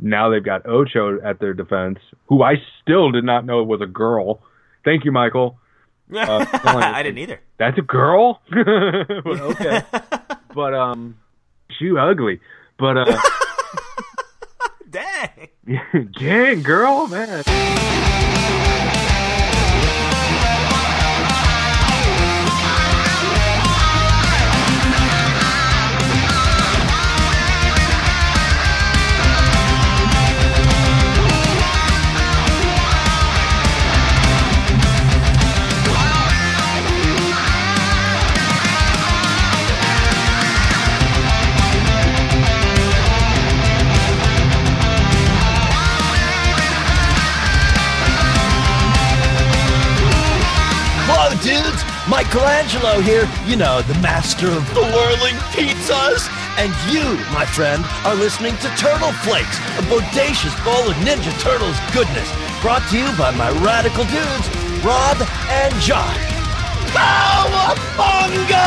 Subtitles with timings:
[0.00, 3.86] now they've got Ocho at their defense, who I still did not know was a
[3.86, 4.42] girl.
[4.84, 5.58] Thank you, Michael.
[6.12, 7.40] Uh, I didn't either.
[7.58, 8.42] That's a girl.
[8.56, 9.82] okay,
[10.52, 11.16] but um,
[11.78, 12.40] she ugly.
[12.80, 13.20] But uh,
[14.90, 15.48] dang,
[16.18, 17.44] dang, girl, man.
[52.10, 56.28] Michelangelo here, you know, the master of the whirling pizzas.
[56.58, 61.78] And you, my friend, are listening to Turtle Flakes, a bodacious bowl of Ninja Turtles
[61.94, 62.28] goodness,
[62.62, 64.48] brought to you by my radical dudes,
[64.84, 66.18] Rob and Josh.
[66.90, 68.64] Cowabunga!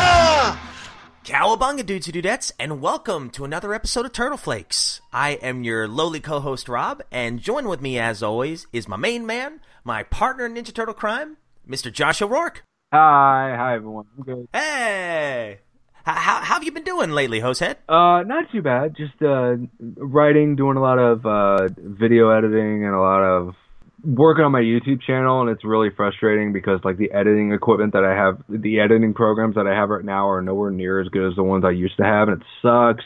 [1.26, 5.02] Cowabunga, dudes and dudettes, and welcome to another episode of Turtle Flakes.
[5.12, 9.26] I am your lowly co-host, Rob, and join with me, as always, is my main
[9.26, 11.36] man, my partner in Ninja Turtle Crime,
[11.68, 11.92] Mr.
[11.92, 12.64] Josh O'Rourke.
[12.94, 14.06] Hi, hi everyone.
[14.16, 14.48] I'm good.
[14.54, 15.58] Hey,
[16.04, 17.78] how, how, how have you been doing lately, Hosehead?
[17.90, 18.96] Uh, not too bad.
[18.96, 23.56] Just uh, writing, doing a lot of uh, video editing, and a lot of
[24.04, 25.42] working on my YouTube channel.
[25.42, 29.56] And it's really frustrating because like the editing equipment that I have, the editing programs
[29.56, 31.98] that I have right now are nowhere near as good as the ones I used
[31.98, 33.06] to have, and it sucks.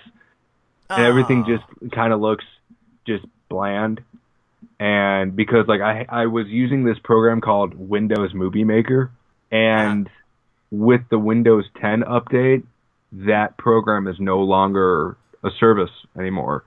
[0.90, 1.64] And everything just
[1.94, 2.44] kind of looks
[3.06, 4.02] just bland
[4.80, 9.12] and because like I I was using this program called Windows Movie Maker,
[9.52, 10.10] and
[10.72, 12.64] with the Windows 10 update,
[13.12, 16.64] that program is no longer a service anymore.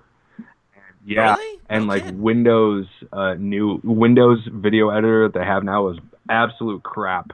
[1.04, 1.60] Yeah, really?
[1.68, 2.04] and like.
[2.12, 7.32] Windows uh, new Windows video editor that they have now is absolute crap.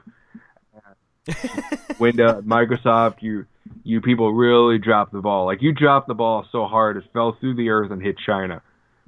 [1.99, 3.45] Windows Microsoft, you
[3.83, 5.45] you people really dropped the ball.
[5.45, 8.61] Like you dropped the ball so hard it fell through the earth and hit China.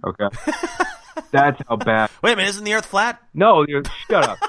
[0.04, 0.28] Okay,
[1.32, 2.10] that's how bad.
[2.22, 3.22] Wait a minute, isn't the Earth flat?
[3.34, 3.66] No,
[4.10, 4.40] shut up.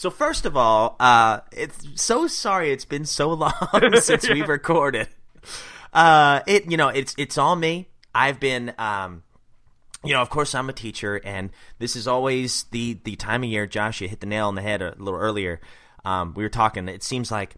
[0.00, 3.52] So first of all, uh, it's so sorry it's been so long
[4.00, 5.08] since we've recorded.
[5.92, 7.86] Uh, it you know it's it's all me.
[8.14, 9.24] I've been um,
[10.02, 11.50] you know of course I'm a teacher, and
[11.80, 13.66] this is always the the time of year.
[13.66, 15.60] Josh, you hit the nail on the head a little earlier.
[16.02, 16.88] Um, we were talking.
[16.88, 17.54] It seems like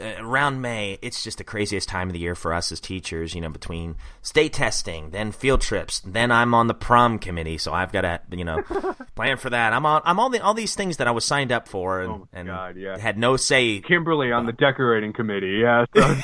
[0.00, 3.34] Uh, around May, it's just the craziest time of the year for us as teachers.
[3.34, 7.72] You know, between state testing, then field trips, then I'm on the prom committee, so
[7.72, 8.62] I've got to you know
[9.14, 9.72] plan for that.
[9.72, 12.10] I'm on I'm all the all these things that I was signed up for and,
[12.12, 12.96] Oh and God, yeah.
[12.98, 13.80] had no say.
[13.80, 15.60] Kimberly on the uh, decorating committee.
[15.62, 15.84] Yeah.
[15.94, 16.02] So,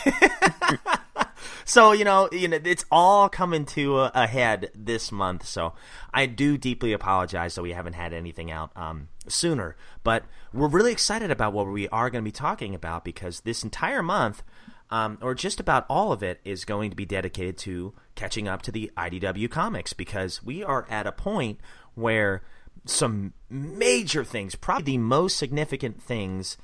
[1.69, 5.45] So you know, you know, it's all coming to a, a head this month.
[5.45, 5.75] So
[6.15, 9.77] I do deeply apologize that we haven't had anything out um, sooner.
[10.03, 10.25] But
[10.55, 14.03] we're really excited about what we are going to be talking about because this entire
[14.03, 14.43] month,
[14.89, 18.63] um, or just about all of it, is going to be dedicated to catching up
[18.63, 21.61] to the IDW comics because we are at a point
[21.95, 22.43] where
[22.87, 26.57] some major things, probably the most significant things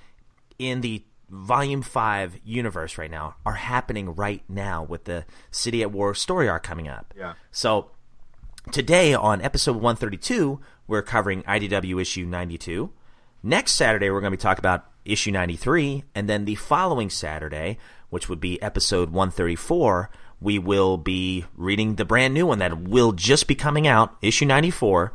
[0.58, 5.90] in the volume 5 universe right now are happening right now with the city at
[5.90, 7.34] war story arc coming up Yeah.
[7.50, 7.90] so
[8.72, 12.90] today on episode 132 we're covering idw issue 92
[13.42, 17.78] next saturday we're going to be talking about issue 93 and then the following saturday
[18.10, 23.12] which would be episode 134 we will be reading the brand new one that will
[23.12, 25.12] just be coming out issue 94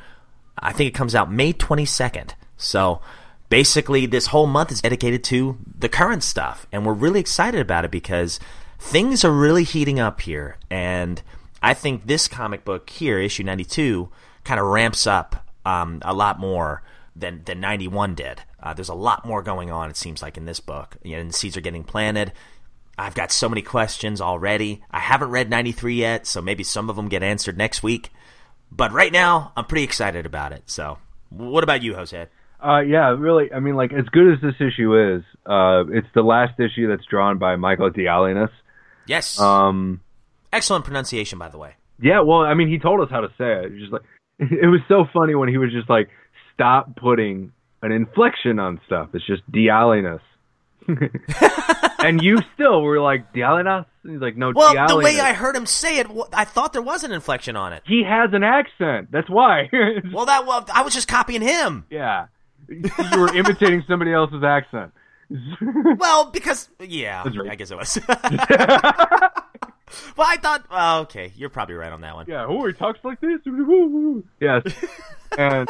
[0.61, 2.31] I think it comes out May 22nd.
[2.57, 2.99] So
[3.49, 6.67] basically, this whole month is dedicated to the current stuff.
[6.71, 8.39] And we're really excited about it because
[8.79, 10.57] things are really heating up here.
[10.69, 11.21] And
[11.61, 14.09] I think this comic book here, issue 92,
[14.43, 16.83] kind of ramps up um, a lot more
[17.15, 18.41] than, than 91 did.
[18.61, 20.97] Uh, there's a lot more going on, it seems like, in this book.
[21.03, 22.31] You know, and seeds are getting planted.
[22.97, 24.83] I've got so many questions already.
[24.91, 28.09] I haven't read 93 yet, so maybe some of them get answered next week.
[28.71, 30.63] But right now, I'm pretty excited about it.
[30.65, 30.97] So,
[31.29, 32.27] what about you, Jose?
[32.61, 33.51] Uh, yeah, really.
[33.53, 37.05] I mean, like as good as this issue is, uh, it's the last issue that's
[37.09, 38.51] drawn by Michael Dialynas.
[39.07, 39.39] Yes.
[39.39, 40.01] Um,
[40.51, 41.75] Excellent pronunciation, by the way.
[42.01, 42.21] yeah.
[42.21, 43.77] Well, I mean, he told us how to say it.
[43.79, 44.01] Just like
[44.39, 46.09] it was so funny when he was just like,
[46.53, 47.51] "Stop putting
[47.81, 49.09] an inflection on stuff.
[49.13, 50.19] It's just Dialynas."
[51.99, 53.85] and you still were like Dialynas.
[54.03, 57.03] He's like, "No, Well, the way I heard him say it, I thought there was
[57.03, 57.83] an inflection on it.
[57.85, 59.09] he has an accent.
[59.11, 59.69] That's why.
[60.11, 61.85] Well, that well, I was just copying him.
[61.89, 62.27] yeah,
[62.69, 64.93] you were imitating somebody else's accent.
[65.97, 67.51] Well, because yeah, right.
[67.51, 67.99] I guess it was.
[68.07, 68.17] well,
[70.27, 70.65] I thought.
[70.71, 72.25] Oh, okay, you're probably right on that one.
[72.27, 73.39] Yeah, oh, he talks like this.
[74.39, 74.63] Yes,
[75.37, 75.69] and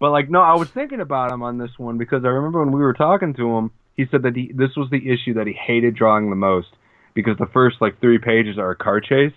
[0.00, 2.72] but like no, I was thinking about him on this one because I remember when
[2.72, 5.52] we were talking to him, he said that he, this was the issue that he
[5.52, 6.68] hated drawing the most
[7.14, 9.32] because the first like three pages are a car chase.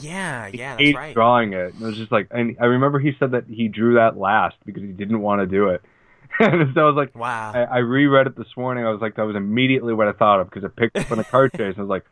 [0.00, 1.14] Yeah, yeah, that's right.
[1.14, 1.74] drawing it.
[1.74, 4.56] And it was just like, and I remember he said that he drew that last
[4.64, 5.82] because he didn't want to do it.
[6.40, 7.52] and so I was like, Wow.
[7.54, 8.84] I, I reread it this morning.
[8.86, 11.18] I was like, that was immediately what I thought of because it picked up on
[11.18, 11.74] a car chase.
[11.76, 12.04] I was like,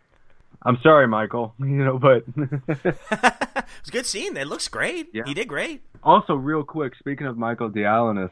[0.63, 2.25] I'm sorry, Michael, you know, but
[2.69, 4.37] it's a good scene.
[4.37, 5.09] It looks great.
[5.13, 5.23] Yeah.
[5.27, 5.83] He did great.
[6.03, 8.31] also real quick, speaking of Michael Dialynas,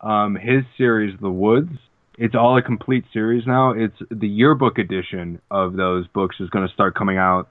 [0.00, 1.70] um, his series, The Woods,
[2.16, 3.70] it's all a complete series now.
[3.70, 7.48] It's the yearbook edition of those books is going to start coming out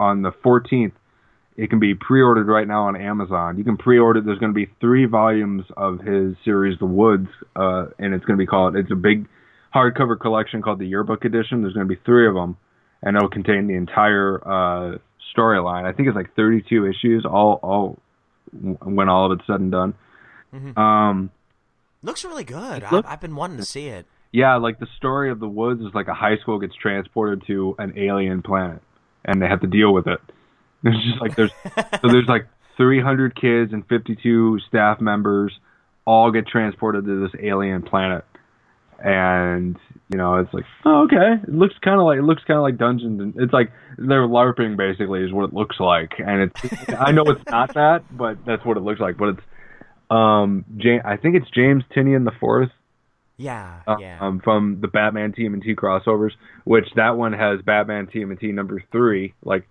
[0.00, 0.92] on the 14th.
[1.56, 3.58] It can be pre-ordered right now on Amazon.
[3.58, 4.20] You can pre-order.
[4.20, 8.38] There's going to be three volumes of his series, The Woods, uh, and it's going
[8.38, 8.76] to be called.
[8.76, 9.28] It's a big
[9.74, 11.60] hardcover collection called the Yearbook Edition.
[11.62, 12.56] There's going to be three of them,
[13.02, 14.98] and it'll contain the entire uh,
[15.36, 15.84] storyline.
[15.84, 17.98] I think it's like 32 issues, all all
[18.52, 19.94] when all of it's said and done.
[20.76, 21.30] Um,
[22.02, 22.82] Looks really good.
[23.06, 24.06] I've been wanting to see it.
[24.32, 27.74] yeah, like the story of the woods is like a high school gets transported to
[27.78, 28.80] an alien planet,
[29.24, 30.20] and they have to deal with it.
[30.82, 31.52] There's just like there's
[32.00, 32.46] so there's like
[32.78, 35.52] 300 kids and 52 staff members
[36.06, 38.24] all get transported to this alien planet,
[38.98, 39.76] and
[40.08, 42.62] you know it's like oh, okay, it looks kind of like it looks kind of
[42.62, 46.88] like Dungeons and it's like they're larping basically is what it looks like, and it's
[46.98, 49.18] I know it's not that, but that's what it looks like.
[49.18, 49.42] But it's
[50.08, 52.70] um James, I think it's James Tynion the fourth
[53.40, 54.18] Yeah, uh, yeah.
[54.20, 56.32] um, from the Batman TMNT crossovers,
[56.64, 59.32] which that one has Batman TMNT number three.
[59.42, 59.66] Like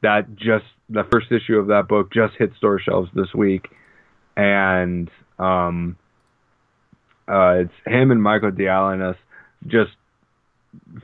[0.00, 3.68] that, just the first issue of that book just hit store shelves this week,
[4.34, 5.98] and um,
[7.28, 9.16] uh, it's him and Michael Dialynas
[9.66, 9.90] just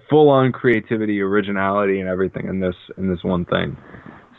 [0.08, 3.76] full on creativity, originality, and everything in this in this one thing.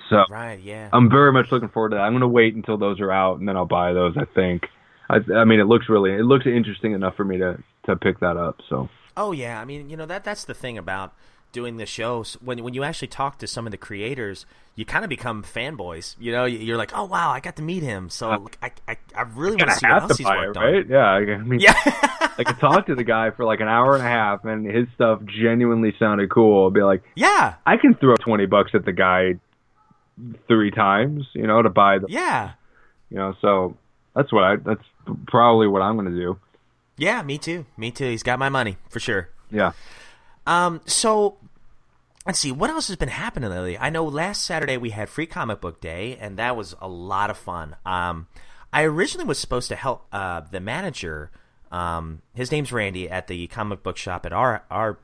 [0.09, 0.89] So right, yeah.
[0.91, 2.01] I'm very much looking forward to that.
[2.01, 4.17] I'm going to wait until those are out and then I'll buy those.
[4.17, 4.63] I think.
[5.09, 8.19] I, I mean, it looks really, it looks interesting enough for me to to pick
[8.19, 8.61] that up.
[8.69, 11.13] So Oh yeah, I mean, you know that that's the thing about
[11.51, 12.33] doing the shows.
[12.41, 14.45] When when you actually talk to some of the creators,
[14.75, 16.15] you kind of become fanboys.
[16.19, 18.09] You know, you're like, oh wow, I got to meet him.
[18.09, 20.47] So uh, look, I, I I really want gonna see what else he's buy it,
[20.47, 20.63] worked on.
[20.73, 20.87] right?
[20.87, 21.05] Yeah.
[21.05, 21.73] I, I mean, Yeah.
[22.37, 24.87] I could talk to the guy for like an hour and a half, and his
[24.95, 26.67] stuff genuinely sounded cool.
[26.67, 29.33] I'd be like, yeah, I can throw twenty bucks at the guy
[30.47, 32.51] three times, you know, to buy the, yeah,
[33.09, 33.35] you know.
[33.41, 33.75] So
[34.15, 34.55] that's what I.
[34.55, 34.83] That's
[35.27, 36.39] probably what I'm going to do.
[36.97, 37.21] yeah.
[37.21, 37.65] Me too.
[37.77, 38.09] Me too.
[38.09, 39.29] He's got my money for sure.
[39.51, 39.71] Yeah.
[40.47, 41.37] Um, so
[42.25, 43.77] let's see what else has been happening lately.
[43.77, 47.29] I know last Saturday we had Free Comic Book Day, and that was a lot
[47.29, 47.75] of fun.
[47.85, 48.27] Um,
[48.71, 51.31] I originally was supposed to help uh, the manager.
[51.71, 54.97] Um, his name's Randy at the comic book shop at our our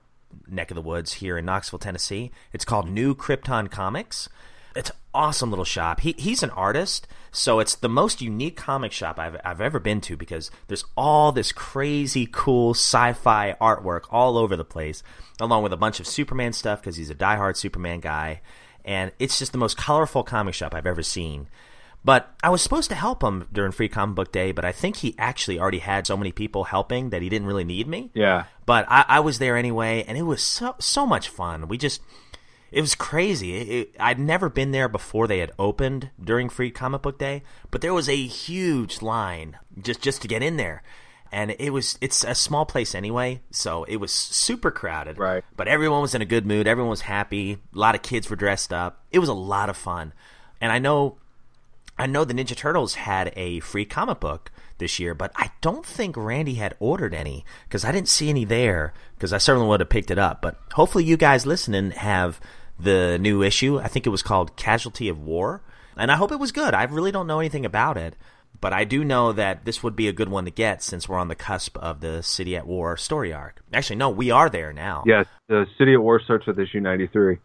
[0.48, 2.32] neck of the woods here in Knoxville, Tennessee.
[2.54, 4.28] It's called New Krypton Comics.
[4.76, 6.02] It's an awesome little shop.
[6.02, 10.02] He he's an artist, so it's the most unique comic shop I've I've ever been
[10.02, 15.02] to because there's all this crazy cool sci-fi artwork all over the place,
[15.40, 18.42] along with a bunch of Superman stuff because he's a diehard Superman guy,
[18.84, 21.48] and it's just the most colorful comic shop I've ever seen.
[22.06, 24.98] But I was supposed to help him during Free Comic Book Day, but I think
[24.98, 28.12] he actually already had so many people helping that he didn't really need me.
[28.14, 28.44] Yeah.
[28.68, 31.68] But I, I was there anyway, and it was so so much fun.
[31.68, 32.02] We just
[32.76, 33.56] it was crazy.
[33.56, 37.42] It, it, I'd never been there before they had opened during Free Comic Book Day,
[37.72, 40.84] but there was a huge line just just to get in there.
[41.32, 45.18] And it was it's a small place anyway, so it was super crowded.
[45.18, 45.42] Right.
[45.56, 48.36] But everyone was in a good mood, everyone was happy, a lot of kids were
[48.36, 49.06] dressed up.
[49.10, 50.12] It was a lot of fun.
[50.60, 51.18] And I know
[51.98, 55.86] I know the Ninja Turtles had a free comic book this year, but I don't
[55.86, 59.80] think Randy had ordered any because I didn't see any there because I certainly would
[59.80, 60.42] have picked it up.
[60.42, 62.42] But hopefully, you guys listening have
[62.80, 63.80] the new issue.
[63.80, 65.62] I think it was called Casualty of War,
[65.98, 66.74] and I hope it was good.
[66.74, 68.16] I really don't know anything about it,
[68.62, 71.18] but I do know that this would be a good one to get since we're
[71.18, 73.62] on the cusp of the City at War story arc.
[73.74, 75.04] Actually, no, we are there now.
[75.06, 75.28] Yes.
[75.48, 77.38] The City at War starts with issue 93.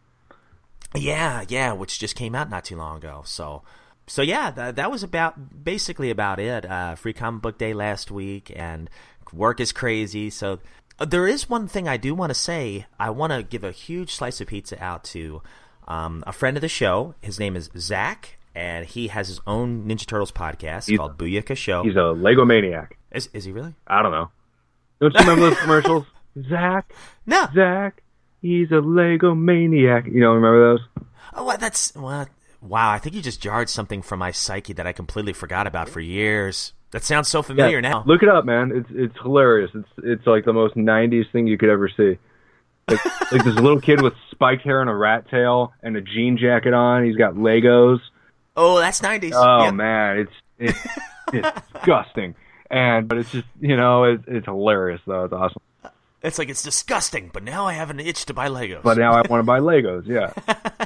[0.96, 3.22] Yeah, yeah, which just came out not too long ago.
[3.24, 3.62] So,
[4.06, 6.64] so yeah, that, that was about basically about it.
[6.64, 8.90] Uh, free comic book day last week, and
[9.32, 10.30] work is crazy.
[10.30, 10.58] So,
[11.08, 12.86] there is one thing I do want to say.
[12.98, 15.42] I want to give a huge slice of pizza out to
[15.88, 17.14] um, a friend of the show.
[17.20, 21.56] His name is Zach, and he has his own Ninja Turtles podcast He's- called Booyaka
[21.56, 21.82] Show.
[21.82, 22.98] He's a Lego maniac.
[23.12, 23.74] Is, is he really?
[23.86, 24.30] I don't know.
[25.00, 26.04] Don't you remember those commercials?
[26.48, 26.92] Zach,
[27.26, 27.48] No.
[27.54, 28.02] Zach,
[28.40, 30.06] he's a Lego maniac.
[30.06, 31.04] You don't remember those?
[31.34, 32.28] Oh, that's well,
[32.60, 32.90] wow.
[32.90, 36.00] I think you just jarred something from my psyche that I completely forgot about for
[36.00, 36.72] years.
[36.92, 38.02] That sounds so familiar now.
[38.06, 38.72] Look it up, man.
[38.74, 39.70] It's it's hilarious.
[39.74, 42.18] It's it's like the most '90s thing you could ever see.
[42.88, 46.36] like, like this little kid with spiked hair and a rat tail and a jean
[46.36, 47.04] jacket on.
[47.04, 48.00] He's got Legos.
[48.56, 49.34] Oh, that's nineties.
[49.36, 49.74] Oh Yep.
[49.74, 50.86] man, it's it's,
[51.32, 52.34] it's disgusting.
[52.70, 55.24] And but it's just you know it's, it's hilarious though.
[55.24, 55.62] It's awesome.
[56.22, 58.82] It's like it's disgusting, but now I have an itch to buy Legos.
[58.82, 60.06] But now I want to buy Legos.
[60.06, 60.32] Yeah.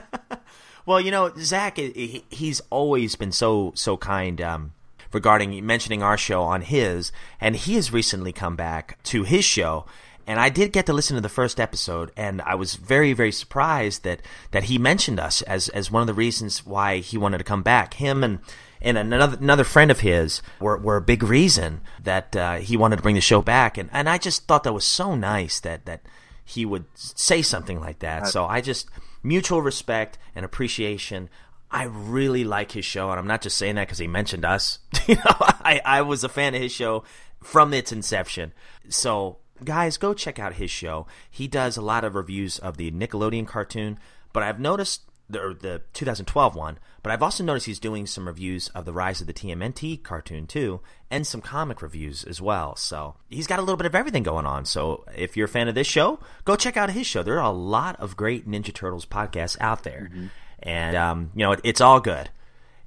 [0.87, 4.73] Well, you know, Zach, he- he's always been so so kind um,
[5.15, 9.87] regarding mentioning our show on his, and he has recently come back to his show.
[10.27, 13.33] And I did get to listen to the first episode, and I was very, very
[13.33, 17.39] surprised that, that he mentioned us as, as one of the reasons why he wanted
[17.39, 17.95] to come back.
[17.95, 18.39] Him and
[18.81, 22.97] and another another friend of his were, were a big reason that uh, he wanted
[22.97, 25.87] to bring the show back, and, and I just thought that was so nice that
[25.87, 26.03] that
[26.45, 28.27] he would say something like that.
[28.27, 28.91] So I just
[29.23, 31.31] mutual respect and appreciation.
[31.75, 34.79] I really like his show, and I'm not just saying that because he mentioned us.
[35.09, 37.03] you know, I, I was a fan of his show
[37.43, 38.53] from its inception.
[38.89, 41.09] So, guys, go check out his show.
[41.29, 43.99] He does a lot of reviews of the Nickelodeon cartoon,
[44.33, 48.69] but I've noticed the, the 2012 one, but I've also noticed he's doing some reviews
[48.69, 52.77] of the Rise of the TMNT cartoon too, and some comic reviews as well.
[52.77, 54.65] So he's got a little bit of everything going on.
[54.65, 57.23] So if you're a fan of this show, go check out his show.
[57.23, 60.27] There are a lot of great Ninja Turtles podcasts out there, mm-hmm.
[60.65, 62.31] And um, you know it, it's all good.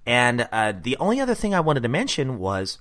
[0.06, 2.80] And uh, the only other thing I wanted to mention was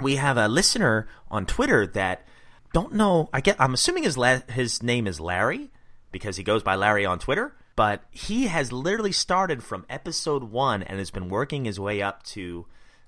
[0.00, 2.26] we have a listener on Twitter that
[2.72, 3.28] don't know.
[3.32, 3.56] I get.
[3.60, 5.70] I'm assuming his la- his name is Larry
[6.12, 7.54] because he goes by Larry on Twitter.
[7.76, 12.22] But he has literally started from episode one and has been working his way up
[12.24, 12.66] to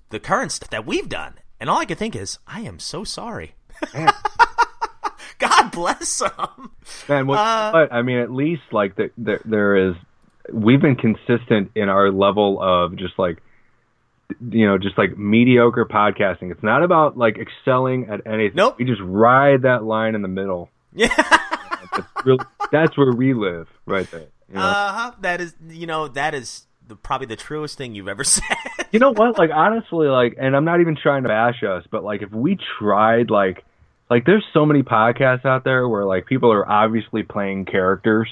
[0.09, 1.35] the current stuff that we've done.
[1.57, 3.55] And all I can think is, I am so sorry.
[5.39, 6.71] God bless him.
[7.07, 9.95] Man, what, Uh, but I mean, at least like there, there, there is.
[10.51, 13.41] We've been consistent in our level of just like,
[14.49, 16.51] you know, just like mediocre podcasting.
[16.51, 18.55] It's not about like excelling at anything.
[18.55, 18.77] Nope.
[18.77, 20.69] We just ride that line in the middle.
[20.93, 21.07] Yeah.
[21.95, 24.27] That's, really, that's where we live, right there.
[24.49, 24.61] You know?
[24.61, 25.11] Uh huh.
[25.21, 28.43] That is, you know, that is the, probably the truest thing you've ever said.
[28.91, 29.37] you know what?
[29.37, 32.57] Like honestly, like, and I'm not even trying to bash us, but like if we
[32.79, 33.63] tried, like,
[34.09, 38.27] like there's so many podcasts out there where like people are obviously playing characters,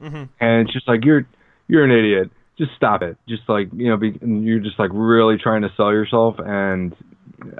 [0.00, 1.26] and it's just like you're
[1.68, 2.30] you're an idiot.
[2.58, 3.18] Just stop it.
[3.28, 6.94] Just like you know, be, you're just like really trying to sell yourself, and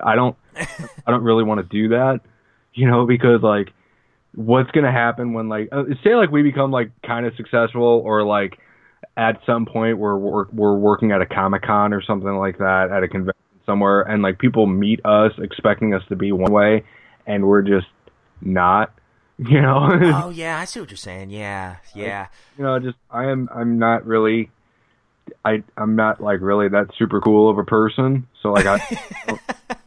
[0.02, 2.20] I don't, I don't really want to do that,
[2.72, 3.72] you know, because like,
[4.34, 8.24] what's gonna happen when like, uh, say like we become like kind of successful or
[8.24, 8.58] like
[9.16, 12.88] at some point we're we're, we're working at a comic con or something like that
[12.90, 16.84] at a convention somewhere, and like people meet us expecting us to be one way,
[17.26, 17.86] and we're just
[18.40, 18.92] not.
[19.50, 21.28] You know, oh yeah, I see what you're saying.
[21.28, 22.28] Yeah, yeah.
[22.56, 24.50] you know, just I am I'm not really
[25.44, 28.26] I I'm not like really that super cool of a person.
[28.42, 28.80] So like I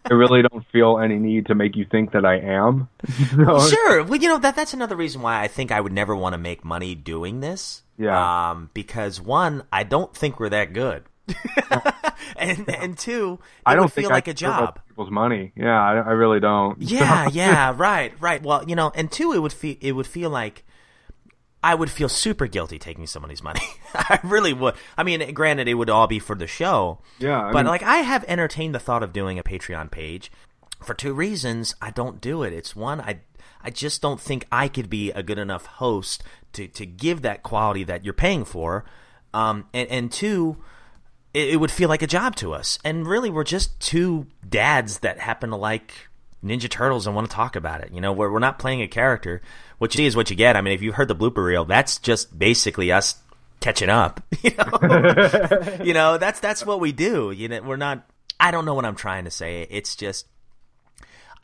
[0.05, 2.89] I really don't feel any need to make you think that I am.
[3.29, 4.03] So, Sure.
[4.03, 6.37] Well, you know that that's another reason why I think I would never want to
[6.37, 7.83] make money doing this.
[7.97, 8.51] Yeah.
[8.51, 11.03] Um, because one, I don't think we're that good,
[12.37, 14.79] and and two, it I don't would feel I like a job.
[14.87, 15.51] People's money.
[15.55, 16.81] Yeah, I, I really don't.
[16.81, 18.41] Yeah, yeah, right, right.
[18.41, 20.63] Well, you know, and two, it would feel it would feel like
[21.63, 23.61] I would feel super guilty taking somebody's money.
[23.93, 24.75] I really would.
[24.97, 26.99] I mean, granted, it would all be for the show.
[27.19, 30.31] Yeah, I but mean- like, I have entertained the thought of doing a Patreon page
[30.81, 31.75] for two reasons.
[31.81, 32.53] I don't do it.
[32.53, 33.19] It's one, I
[33.61, 37.43] I just don't think I could be a good enough host to to give that
[37.43, 38.85] quality that you're paying for.
[39.33, 40.57] Um, and and two,
[41.33, 42.79] it, it would feel like a job to us.
[42.83, 45.93] And really, we're just two dads that happen to like
[46.43, 47.91] Ninja Turtles and want to talk about it.
[47.91, 49.41] You know, we're, we're not playing a character.
[49.77, 50.55] What you see is what you get.
[50.55, 53.15] I mean, if you've heard the blooper reel, that's just basically us
[53.59, 54.21] catching up.
[54.41, 57.31] You know, you know that's that's what we do.
[57.31, 58.09] You know, we're not.
[58.39, 59.67] I don't know what I'm trying to say.
[59.69, 60.27] It's just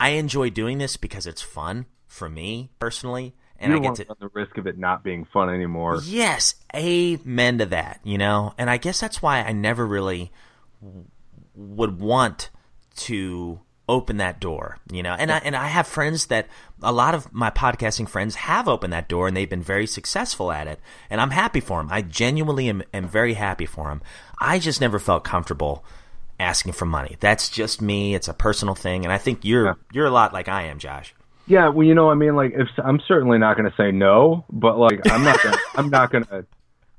[0.00, 4.04] I enjoy doing this because it's fun for me personally, and you I get to
[4.04, 6.00] to run the risk of it not being fun anymore.
[6.04, 8.54] Yes, amen to that, you know?
[8.58, 10.30] And I guess that's why I never really
[10.82, 11.04] w-
[11.54, 12.50] would want
[12.96, 15.14] to open that door, you know?
[15.18, 16.48] And I and I have friends that
[16.82, 20.50] a lot of my podcasting friends have opened that door and they've been very successful
[20.52, 21.88] at it, and I'm happy for them.
[21.90, 24.02] I genuinely am, am very happy for them.
[24.40, 25.84] I just never felt comfortable
[26.38, 27.16] asking for money.
[27.20, 28.14] That's just me.
[28.14, 29.74] It's a personal thing, and I think you're Yeah.
[29.92, 31.14] you're a lot like I am, Josh.
[31.46, 34.44] Yeah, well, you know, I mean, like, if I'm certainly not going to say no,
[34.50, 36.46] but like, I'm not gonna, I'm not going to,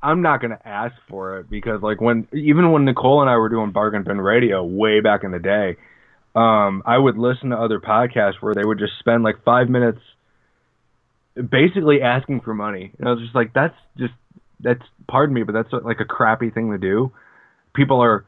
[0.01, 3.35] I'm not going to ask for it because, like, when even when Nicole and I
[3.35, 5.75] were doing Bargain Bin Radio way back in the day,
[6.33, 9.99] um, I would listen to other podcasts where they would just spend like five minutes,
[11.35, 12.93] basically asking for money.
[12.99, 14.13] And I was just like, that's just
[14.59, 17.11] that's pardon me, but that's like a crappy thing to do.
[17.73, 18.23] People are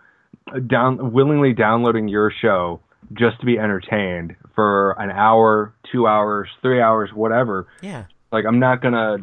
[0.67, 2.81] down willingly downloading your show
[3.13, 7.66] just to be entertained for an hour, two hours, three hours, whatever.
[7.82, 8.08] Yeah.
[8.30, 9.20] Like I'm not gonna,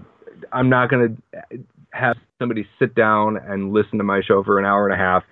[0.50, 1.08] I'm not gonna
[1.90, 5.24] have somebody sit down and listen to my show for an hour and a half,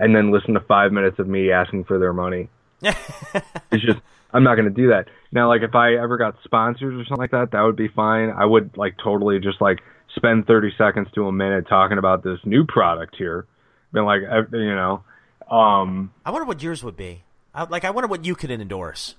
[0.00, 2.48] and then listen to five minutes of me asking for their money.
[2.82, 4.00] it's just
[4.32, 5.04] I'm not gonna do that.
[5.30, 8.30] Now, like if I ever got sponsors or something like that, that would be fine.
[8.30, 9.78] I would like totally just like
[10.16, 13.46] spend 30 seconds to a minute talking about this new product here.
[13.92, 15.04] Been like, uh, you know,
[15.48, 17.22] um, I wonder what yours would be.
[17.54, 19.14] I, like, I wonder what you could endorse.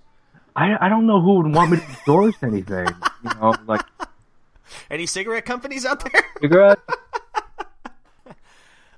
[0.55, 2.87] I I don't know who would want me to endorse anything.
[3.23, 3.81] You know, like
[4.89, 6.23] Any cigarette companies out there?
[6.41, 6.81] cigarettes.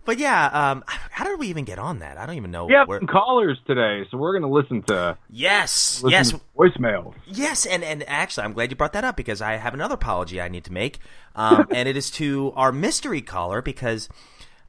[0.05, 2.19] But yeah, um, how did we even get on that?
[2.19, 2.67] I don't even know.
[2.67, 2.99] We have where...
[2.99, 7.15] callers today, so we're gonna listen to Yes, listen yes, to voicemails.
[7.25, 10.39] yes, and and actually, I'm glad you brought that up because I have another apology
[10.39, 10.99] I need to make,
[11.35, 14.07] um, and it is to our mystery caller because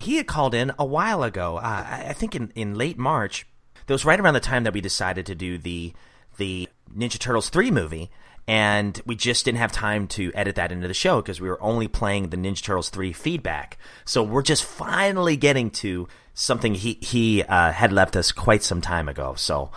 [0.01, 1.59] he had called in a while ago.
[1.59, 3.47] Uh, I I think in in late March.
[3.89, 5.93] That was right around the time that we decided to do the
[6.39, 8.11] the Ninja Turtles three movie.
[8.49, 11.61] And we just didn't have time to edit that into the show because we were
[11.61, 13.77] only playing the Ninja Turtles 3 feedback.
[14.05, 18.81] So we're just finally getting to something he, he uh, had left us quite some
[18.81, 19.35] time ago.
[19.37, 19.73] So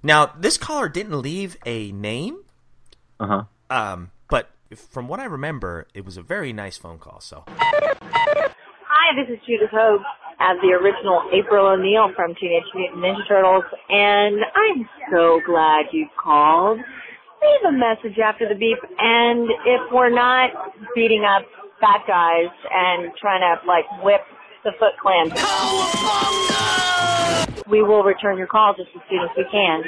[0.00, 2.38] now this caller didn't leave a name,
[3.18, 3.42] Uh huh.
[3.68, 7.18] um, but from what I remember, it was a very nice phone call.
[7.20, 10.02] So Hi, this is Judith Hoag
[10.40, 16.06] as the original April O'Neil from Teenage Mutant Ninja Turtles, and I'm so glad you
[16.20, 16.78] called.
[16.78, 20.50] Leave a message after the beep, and if we're not
[20.94, 21.42] beating up
[21.80, 24.22] fat guys and trying to like whip
[24.64, 25.28] the Foot Clan,
[27.68, 29.84] we will return your call just as soon as we can.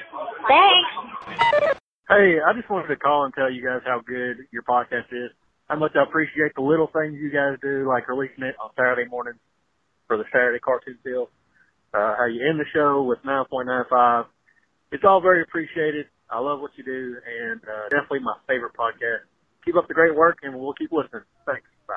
[0.47, 1.81] Thanks.
[2.09, 5.31] Hey, I just wanted to call and tell you guys how good your podcast is.
[5.69, 9.09] How much I appreciate the little things you guys do, like releasing it on Saturday
[9.11, 9.41] mornings
[10.07, 11.29] for the Saturday cartoon deal.
[11.95, 14.27] Uh, how you end the show with 9.95.
[14.93, 16.07] It's all very appreciated.
[16.31, 19.25] I love what you do, and uh, definitely my favorite podcast.
[19.65, 21.23] Keep up the great work, and we'll keep listening.
[21.47, 21.63] Thanks.
[21.87, 21.95] Bye.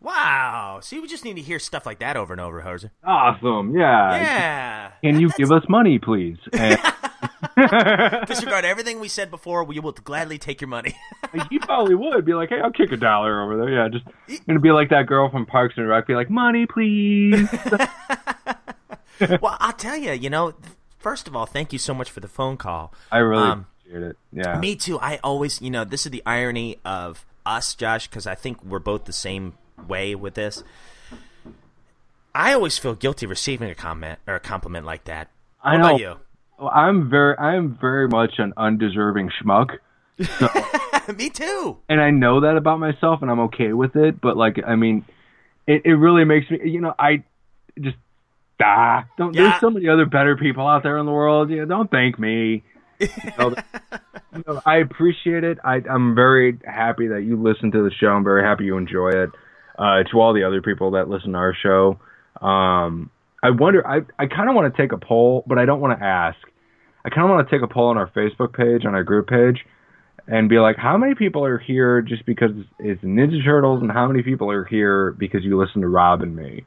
[0.00, 2.90] wow, see, we just need to hear stuff like that over and over, Hoser.
[3.04, 3.74] Awesome.
[3.76, 4.14] Yeah.
[4.16, 4.90] Yeah.
[5.02, 6.36] Can you give us money, please?
[6.52, 6.78] And
[8.26, 9.64] disregard everything we said before?
[9.64, 10.94] We will gladly take your money.
[11.50, 14.60] you probably would be like, "Hey, I'll kick a dollar over there." Yeah, just gonna
[14.60, 17.48] be like that girl from Parks and Rec, be like, "Money, please."
[19.40, 20.54] well, I'll tell you, you know,
[20.98, 22.92] first of all, thank you so much for the phone call.
[23.10, 24.16] I really Um, appreciate it.
[24.32, 24.58] Yeah.
[24.58, 24.98] Me too.
[24.98, 28.78] I always, you know, this is the irony of us, Josh, because I think we're
[28.78, 29.54] both the same
[29.88, 30.62] way with this.
[32.34, 35.28] I always feel guilty receiving a comment or a compliment like that.
[35.60, 36.16] What I know.
[36.58, 36.64] About you?
[36.64, 39.78] Well, I'm very, I'm very much an undeserving schmuck,
[41.16, 41.78] Me too.
[41.88, 44.20] and I know that about myself, and I'm okay with it.
[44.20, 45.04] But like, I mean,
[45.66, 47.24] it it really makes me, you know, I
[47.80, 47.96] just
[48.62, 49.34] ah, don't.
[49.34, 49.42] Yeah.
[49.50, 51.50] There's so many other better people out there in the world.
[51.50, 52.62] You know, don't thank me.
[53.02, 53.54] You know,
[54.32, 55.58] you know, I appreciate it.
[55.64, 58.06] I, I'm very happy that you listen to the show.
[58.08, 59.30] I'm very happy you enjoy it.
[59.76, 61.98] Uh, to all the other people that listen to our show,
[62.46, 63.10] um,
[63.42, 63.86] I wonder.
[63.86, 66.38] I I kind of want to take a poll, but I don't want to ask.
[67.04, 69.26] I kind of want to take a poll on our Facebook page, on our group
[69.28, 69.64] page,
[70.28, 74.06] and be like, how many people are here just because it's Ninja Turtles, and how
[74.06, 76.64] many people are here because you listen to Rob and me?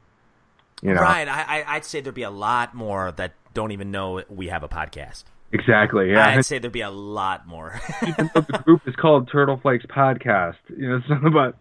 [0.82, 1.26] You know, Right.
[1.26, 4.62] I, I, I'd say there'd be a lot more that don't even know we have
[4.62, 5.24] a podcast.
[5.52, 6.10] exactly.
[6.10, 7.80] Yeah, I'd say there'd be a lot more.
[8.06, 10.56] even though the group is called Turtle Flakes Podcast.
[10.76, 11.56] You know, it's not about,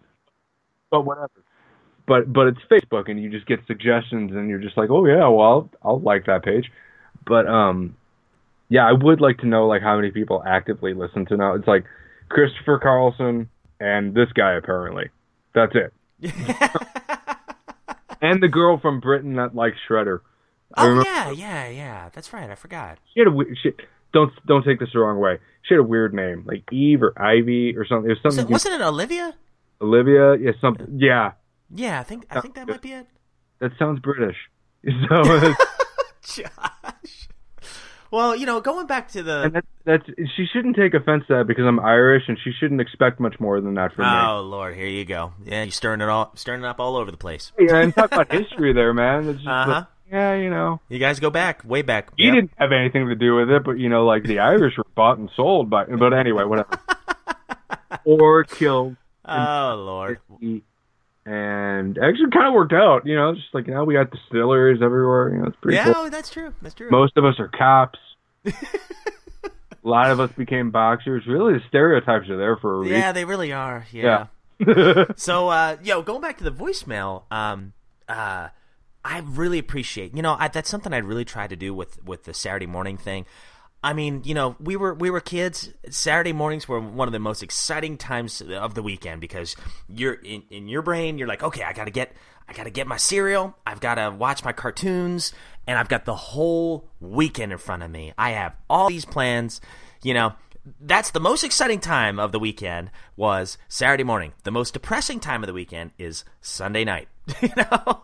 [0.92, 1.30] but whatever.
[2.08, 5.28] But but it's Facebook, and you just get suggestions, and you're just like, oh yeah,
[5.28, 6.72] well I'll, I'll like that page.
[7.26, 7.96] But um,
[8.70, 11.56] yeah, I would like to know like how many people actively listen to now.
[11.56, 11.86] It's like
[12.30, 15.10] Christopher Carlson and this guy apparently.
[15.54, 15.94] That's it.
[18.22, 20.20] and the girl from Britain that likes Shredder.
[20.78, 22.10] Oh yeah, yeah, yeah.
[22.14, 22.50] That's right.
[22.50, 22.98] I forgot.
[23.14, 23.72] she had a we- she,
[24.14, 25.40] don't don't take this the wrong way.
[25.64, 28.10] She had a weird name, like Eve or Ivy or something.
[28.10, 28.46] It was something.
[28.46, 29.36] it, wasn't it Olivia?
[29.82, 30.88] Olivia, yeah, something.
[30.98, 31.32] Yeah,
[31.74, 33.08] Yeah, I think I think that might be it.
[33.60, 34.38] that sounds British.
[35.10, 35.24] So
[36.22, 37.28] Josh.
[38.12, 41.48] Well, you know, going back to the that, that's she shouldn't take offense to that
[41.48, 44.12] because I'm Irish, and she shouldn't expect much more than that from me.
[44.12, 45.34] Oh Lord, here you go.
[45.44, 47.52] Yeah, you're stirring it all, stirring it up all over the place.
[47.60, 49.28] Yeah, and talk about history there, man.
[49.28, 49.72] It's just Uh-huh.
[49.72, 52.12] like, yeah, you know, You guys go back, way back.
[52.16, 52.36] he Yep.
[52.36, 55.18] didn't have anything to do with it, but you know, like the Irish were bought
[55.18, 55.86] and sold by.
[55.86, 56.80] But anyway, whatever.
[58.06, 58.96] or killed.
[59.26, 60.20] Oh Lord.
[61.26, 63.06] And actually, kind of worked out.
[63.06, 65.30] You know, just like now we got distilleries everywhere.
[65.34, 65.94] You know, it's pretty Yeah, cool.
[65.98, 66.54] oh, that's true.
[66.62, 66.90] That's true.
[66.92, 67.98] Most of us are cops.
[68.46, 68.52] a
[69.84, 71.24] lot of us became boxers.
[71.28, 72.98] Really, the stereotypes are there for a reason.
[72.98, 73.86] yeah, they really are.
[73.92, 74.28] Yeah.
[74.60, 75.08] reason.
[75.18, 77.74] So, uh, yo, going back to the voicemail, um,
[78.08, 78.48] uh,
[79.04, 80.16] I really appreciate.
[80.16, 82.98] You know, I, that's something I really tried to do with with the Saturday morning
[82.98, 83.26] thing.
[83.86, 85.72] I mean, you know, we were we were kids.
[85.92, 89.56] Saturday mornings were one of the most exciting times of the weekend because
[89.88, 91.20] you're in, in your brain.
[91.20, 92.12] You're like, okay, I gotta get
[92.50, 93.56] I gotta get my cereal.
[93.64, 95.34] I've gotta watch my cartoons,
[95.68, 98.12] and I've got the whole weekend in front of me.
[98.18, 99.62] I have all these plans.
[100.02, 100.34] You know,
[100.82, 104.34] that's the most exciting time of the weekend was Saturday morning.
[104.46, 107.08] The most depressing time of the weekend is Sunday night.
[107.42, 108.02] you know,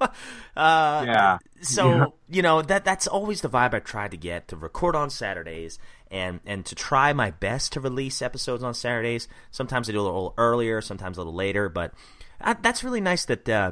[0.56, 1.38] uh, Yeah.
[1.62, 2.06] So Yeah.
[2.30, 5.78] you know that that's always the vibe I try to get to record on Saturdays
[6.10, 9.28] and and to try my best to release episodes on Saturdays.
[9.52, 11.94] Sometimes I do a little earlier, sometimes a little later, but
[12.42, 13.48] uh, that's really nice that.
[13.48, 13.72] Uh,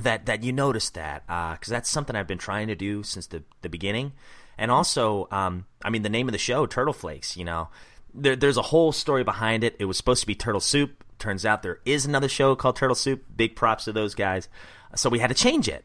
[0.00, 3.42] that that you noticed that because that's something I've been trying to do since the
[3.60, 4.12] the beginning,
[4.56, 7.36] and also um, I mean the name of the show Turtle Flakes.
[7.36, 7.68] You know,
[8.14, 9.76] there, there's a whole story behind it.
[9.78, 11.04] It was supposed to be Turtle Soup.
[11.22, 13.24] Turns out there is another show called Turtle Soup.
[13.36, 14.48] Big props to those guys.
[14.96, 15.84] So we had to change it,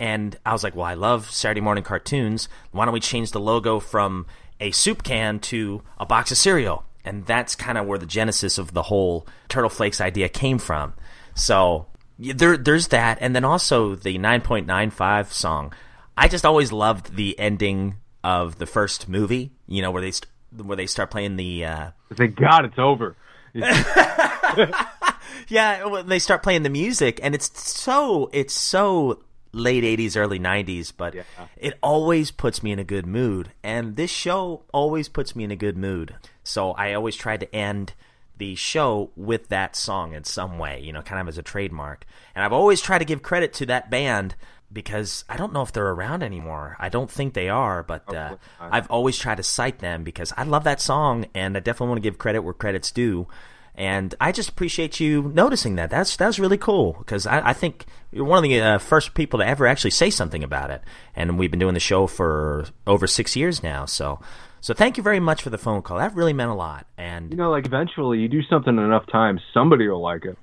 [0.00, 2.48] and I was like, well, I love Saturday morning cartoons.
[2.70, 4.24] Why don't we change the logo from
[4.58, 6.86] a soup can to a box of cereal?
[7.04, 10.94] And that's kind of where the genesis of the whole Turtle Flakes idea came from.
[11.34, 15.74] So there, there's that, and then also the 9.95 song.
[16.16, 19.52] I just always loved the ending of the first movie.
[19.66, 23.16] You know, where they st- where they start playing the uh, Thank God it's over.
[25.48, 30.38] yeah, when they start playing the music, and it's so it's so late '80s, early
[30.38, 31.22] '90s, but Yeah.
[31.56, 35.50] it always puts me in a good mood, and this show always puts me in
[35.50, 36.16] a good mood.
[36.44, 37.94] So I always try to end
[38.36, 42.06] the show with that song in some way, you know, kind of as a trademark.
[42.36, 44.36] And I've always tried to give credit to that band
[44.72, 46.76] because I don't know if they're around anymore.
[46.78, 50.44] I don't think they are, but uh, I've always tried to cite them because I
[50.44, 53.26] love that song, and I definitely want to give credit where credit's due.
[53.74, 55.88] And I just appreciate you noticing that.
[55.88, 59.38] That's that's really cool because I, I think you're one of the uh, first people
[59.38, 60.82] to ever actually say something about it.
[61.14, 63.84] And we've been doing the show for over six years now.
[63.86, 64.18] So
[64.60, 65.98] so thank you very much for the phone call.
[65.98, 66.86] That really meant a lot.
[66.96, 70.36] And You know, like eventually you do something enough times, somebody will like it.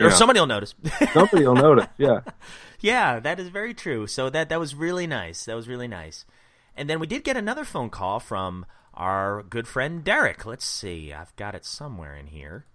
[0.00, 0.10] or yeah.
[0.10, 0.74] somebody will notice.
[1.12, 1.86] Somebody will notice.
[1.96, 2.20] Yeah.
[2.80, 4.06] Yeah, that is very true.
[4.06, 5.44] So that that was really nice.
[5.44, 6.24] That was really nice.
[6.76, 8.64] And then we did get another phone call from
[8.94, 10.46] our good friend Derek.
[10.46, 11.12] Let's see.
[11.12, 12.66] I've got it somewhere in here.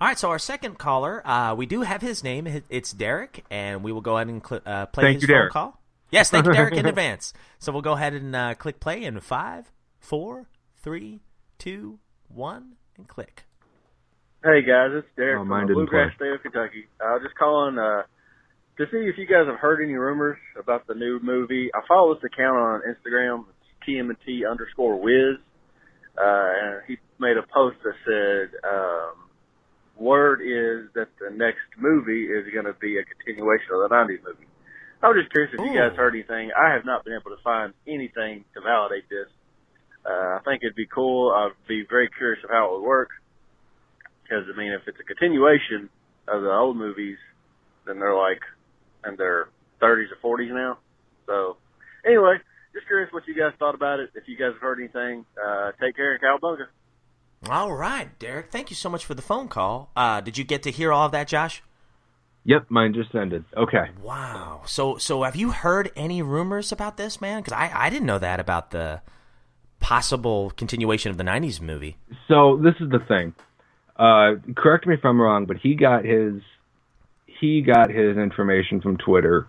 [0.00, 2.62] All right, so our second caller, uh, we do have his name.
[2.68, 5.34] It's Derek, and we will go ahead and cl- uh, play Thank his you, phone
[5.36, 5.52] Derek.
[5.52, 5.80] call.
[6.10, 7.32] Yes, thank you, Derek, in advance.
[7.60, 9.70] So we'll go ahead and uh, click play in five,
[10.00, 10.48] four,
[10.82, 11.20] three,
[11.58, 13.44] two, one, and click.
[14.42, 16.16] Hey guys, it's Derek Oh, from mine the Bluegrass.
[16.16, 16.88] State of Kentucky.
[17.00, 18.02] I was just calling uh,
[18.78, 21.70] to see if you guys have heard any rumors about the new movie.
[21.74, 25.36] I follow this account on Instagram, it's TMT underscore Wiz,
[26.16, 29.28] uh, and he made a post that said, um,
[29.96, 34.24] "Word is that the next movie is going to be a continuation of the '90s
[34.24, 34.46] movie."
[35.02, 36.52] I was just curious if you guys heard anything.
[36.56, 39.26] I have not been able to find anything to validate this.
[40.06, 41.32] Uh, I think it'd be cool.
[41.34, 43.10] I'd be very curious of how it would work.
[44.22, 45.90] Because I mean, if it's a continuation
[46.28, 47.18] of the old movies,
[47.84, 48.40] then they're like
[49.06, 49.48] in their
[49.80, 50.78] 30s or 40s now.
[51.26, 51.56] So
[52.06, 52.36] anyway,
[52.74, 54.10] just curious what you guys thought about it.
[54.14, 56.66] If you guys have heard anything, uh, take care, Cowabunga.
[57.50, 58.50] All right, Derek.
[58.50, 59.90] Thank you so much for the phone call.
[59.96, 61.62] Uh, did you get to hear all of that, Josh?
[62.44, 63.44] Yep, mine just ended.
[63.56, 63.90] Okay.
[64.02, 64.62] Wow.
[64.66, 67.40] So so have you heard any rumors about this, man?
[67.40, 69.00] Because I I didn't know that about the
[69.78, 71.98] possible continuation of the '90s movie.
[72.26, 73.34] So this is the thing.
[73.96, 76.34] Uh, correct me if I'm wrong, but he got his
[77.42, 79.48] he got his information from Twitter.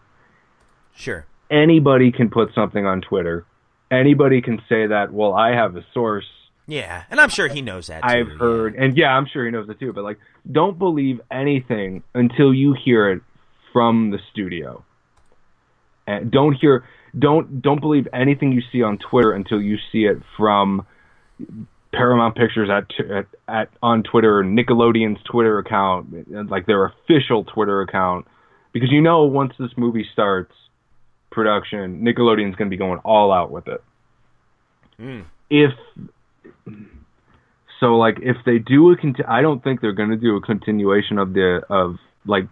[0.96, 1.26] Sure.
[1.50, 3.46] Anybody can put something on Twitter.
[3.92, 5.14] Anybody can say that.
[5.14, 6.26] Well, I have a source.
[6.66, 8.02] Yeah, and I'm sure he knows that.
[8.02, 9.94] Too, I've heard, and yeah, I'm sure he knows it too.
[9.94, 10.18] But like,
[10.50, 13.22] don't believe anything until you hear it
[13.72, 14.84] from the studio.
[16.08, 16.86] And don't hear,
[17.18, 20.88] don't don't believe anything you see on Twitter until you see it from
[21.94, 28.26] Paramount Pictures at at, at on Twitter, Nickelodeon's Twitter account, like their official Twitter account,
[28.74, 30.52] because you know once this movie starts
[31.32, 33.84] production, Nickelodeon's going to be going all out with it.
[35.00, 35.26] Mm.
[35.50, 35.72] If
[37.80, 40.42] so, like if they do a conti- I don't think they're going to do a
[40.42, 42.48] continuation of the of like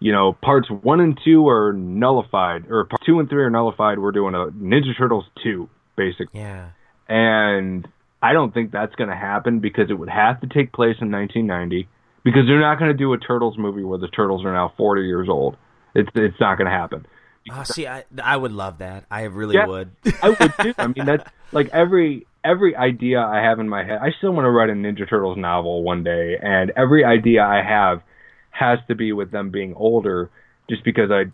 [0.00, 3.98] you know parts one and two are nullified or part two and three are nullified.
[3.98, 6.70] We're doing a Ninja Turtles two basically Yeah.
[7.08, 7.86] and
[8.24, 11.10] I don't think that's going to happen because it would have to take place in
[11.12, 11.88] 1990
[12.24, 15.02] because they're not going to do a Turtles movie where the Turtles are now 40
[15.02, 15.56] years old.
[15.94, 17.06] It's it's not going to happen.
[17.52, 19.04] Oh, see, I I would love that.
[19.10, 19.66] I really Yeah.
[19.66, 19.90] would.
[20.22, 20.74] I would too.
[20.78, 23.98] I mean, that's like every every idea I have in my head.
[24.00, 27.62] I still want to write a Ninja Turtles novel one day, and every idea I
[27.62, 28.02] have
[28.50, 30.30] has to be with them being older.
[30.70, 31.24] Just because I,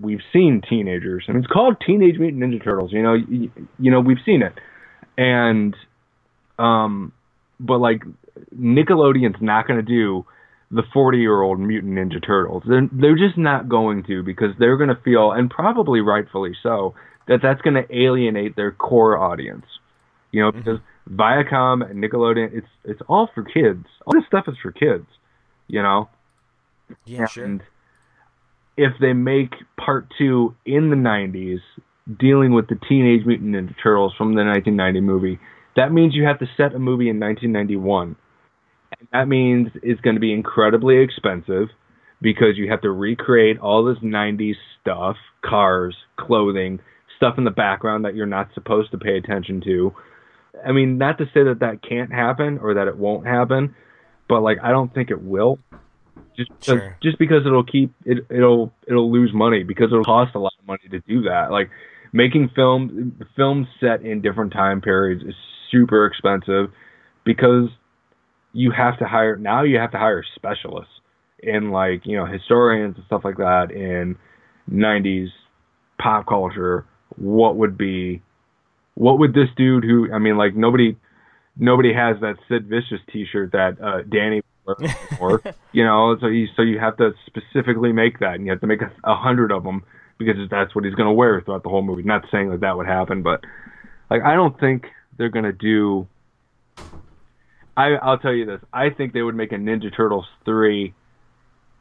[0.00, 2.92] we've seen teenagers, and it's called Teenage Mutant Ninja Turtles.
[2.92, 4.54] You know, you, you know, we've seen it,
[5.16, 5.76] and
[6.58, 7.12] um,
[7.60, 8.02] but like
[8.56, 10.24] Nickelodeon's not going to do
[10.70, 12.62] the 40 year old Mutant Ninja Turtles.
[12.68, 16.94] They're they're just not going to because they're going to feel, and probably rightfully so,
[17.26, 19.64] that that's going to alienate their core audience.
[20.30, 20.78] You know, because
[21.10, 23.86] Viacom and Nickelodeon, it's it's all for kids.
[24.06, 25.06] All this stuff is for kids.
[25.68, 26.08] You know,
[27.04, 27.60] Yeah, sure.
[28.76, 31.60] if they make part two in the 90s,
[32.18, 35.38] dealing with the Teenage Mutant Ninja Turtles from the 1990 movie,
[35.76, 38.16] that means you have to set a movie in 1991.
[38.98, 41.68] And that means it's going to be incredibly expensive
[42.20, 46.80] because you have to recreate all this 90s stuff cars, clothing,
[47.16, 49.92] stuff in the background that you're not supposed to pay attention to.
[50.66, 53.74] I mean, not to say that that can't happen or that it won't happen,
[54.28, 55.58] but like I don't think it will
[56.36, 56.96] just because, Sure.
[57.02, 60.66] just because it'll keep it it'll it'll lose money because it'll cost a lot of
[60.66, 61.50] money to do that.
[61.50, 61.70] Like
[62.12, 65.34] making film films set in different time periods is
[65.70, 66.70] super expensive
[67.24, 67.68] because
[68.52, 70.92] you have to hire now you have to hire specialists
[71.40, 74.16] in like you know historians and stuff like that in
[74.70, 75.28] 90s
[76.00, 76.84] pop culture
[77.16, 78.22] what would be
[78.94, 80.96] what would this dude who I mean like nobody
[81.56, 86.16] nobody has that Sid Vicious T-shirt that uh, Danny anymore, you know.
[86.20, 88.90] So you so you have to specifically make that, and you have to make a,
[89.04, 89.82] a hundred of them
[90.18, 92.02] because that's what he's going to wear throughout the whole movie.
[92.02, 93.44] Not saying that that would happen, but
[94.10, 94.86] like I don't think
[95.18, 96.08] they're going to do.
[97.76, 98.60] I I'll tell you this.
[98.72, 100.94] I think they would make a Ninja Turtles three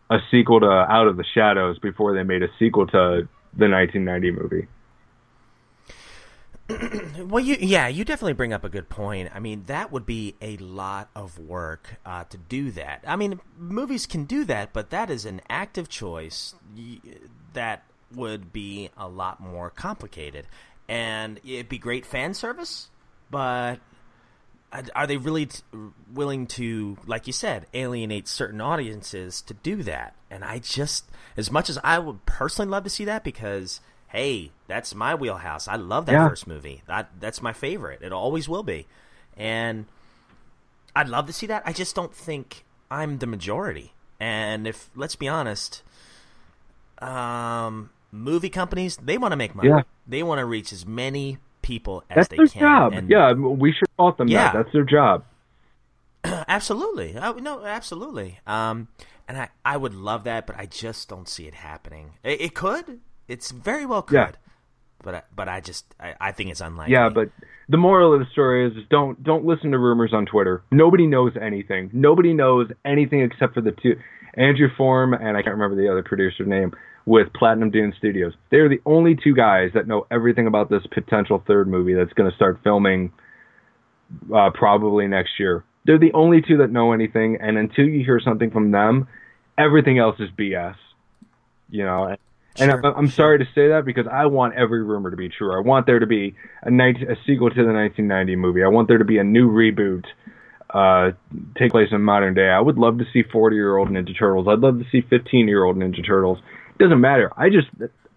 [0.10, 4.32] a sequel to Out of the Shadows before they made a sequel to the 1990
[4.32, 4.68] movie.
[7.18, 9.32] Well, you yeah, you definitely bring up a good point.
[9.34, 13.04] I mean, that would be a lot of work uh, to do that.
[13.08, 16.54] I mean, movies can do that, but that is an active choice
[17.54, 20.46] that would be a lot more complicated,
[20.88, 22.90] and it'd be great fan service.
[23.30, 23.80] But
[24.96, 25.62] are- they really t-
[26.14, 30.16] willing to, like you said, alienate certain audiences to do that?
[30.30, 34.52] And I just, as much as I would personally love to see that, because hey,
[34.68, 35.68] that's my wheelhouse.
[35.68, 36.30] I love that Yeah.
[36.30, 36.82] first movie.
[36.88, 38.02] That that's my favorite.
[38.02, 38.88] It always will be.
[39.36, 39.86] And
[40.96, 41.62] I'd love to see that.
[41.66, 43.94] I just don't think I'm the majority.
[44.20, 45.84] And if let's be honest,
[47.00, 49.70] um, movie companies they want to make money.
[49.70, 49.82] Yeah.
[50.08, 51.38] They want to reach as many
[51.68, 52.62] people as That's they their can.
[52.62, 52.94] job.
[52.94, 54.52] And yeah, we should fault them Yeah.
[54.52, 54.54] that.
[54.64, 55.26] That's their job.
[56.24, 57.16] absolutely.
[57.22, 58.40] Oh, no, absolutely.
[58.48, 58.88] Um,
[59.28, 62.14] and I, I would love that, but I just don't see it happening.
[62.24, 63.00] It, it could.
[63.28, 64.16] It's very well could.
[64.16, 64.32] Yeah.
[65.04, 66.94] But I, but I just I, I think it's unlikely.
[66.94, 67.30] Yeah, but
[67.70, 70.64] the moral of the story is, is don't don't listen to rumors on Twitter.
[70.72, 71.92] Nobody knows anything.
[71.94, 74.00] Nobody knows anything except for the two
[74.34, 76.74] Andrew Form and I can't remember the other producer's name
[77.08, 78.34] with Platinum Dune Studios.
[78.52, 82.30] They're the only two guys that know everything about this potential third movie that's going
[82.30, 83.14] to start filming
[84.36, 85.64] uh, probably next year.
[85.86, 89.08] They're the only two that know anything, and until you hear something from them,
[89.58, 90.76] everything else is BS.
[91.70, 92.18] You know,
[92.60, 95.30] and Sure, I'm, I'm sorry to say that because I want every rumor to be
[95.30, 95.58] true.
[95.58, 98.64] I want there to be a, 19, a sequel to the 1990 movie.
[98.64, 100.04] I want there to be a new reboot,
[100.74, 101.12] uh,
[101.58, 102.50] take place in modern day.
[102.50, 104.48] I would love to see 40 year old Ninja Turtles.
[104.50, 106.40] I'd love to see 15 year old Ninja Turtles.
[106.80, 107.32] It doesn't matter.
[107.38, 107.68] I just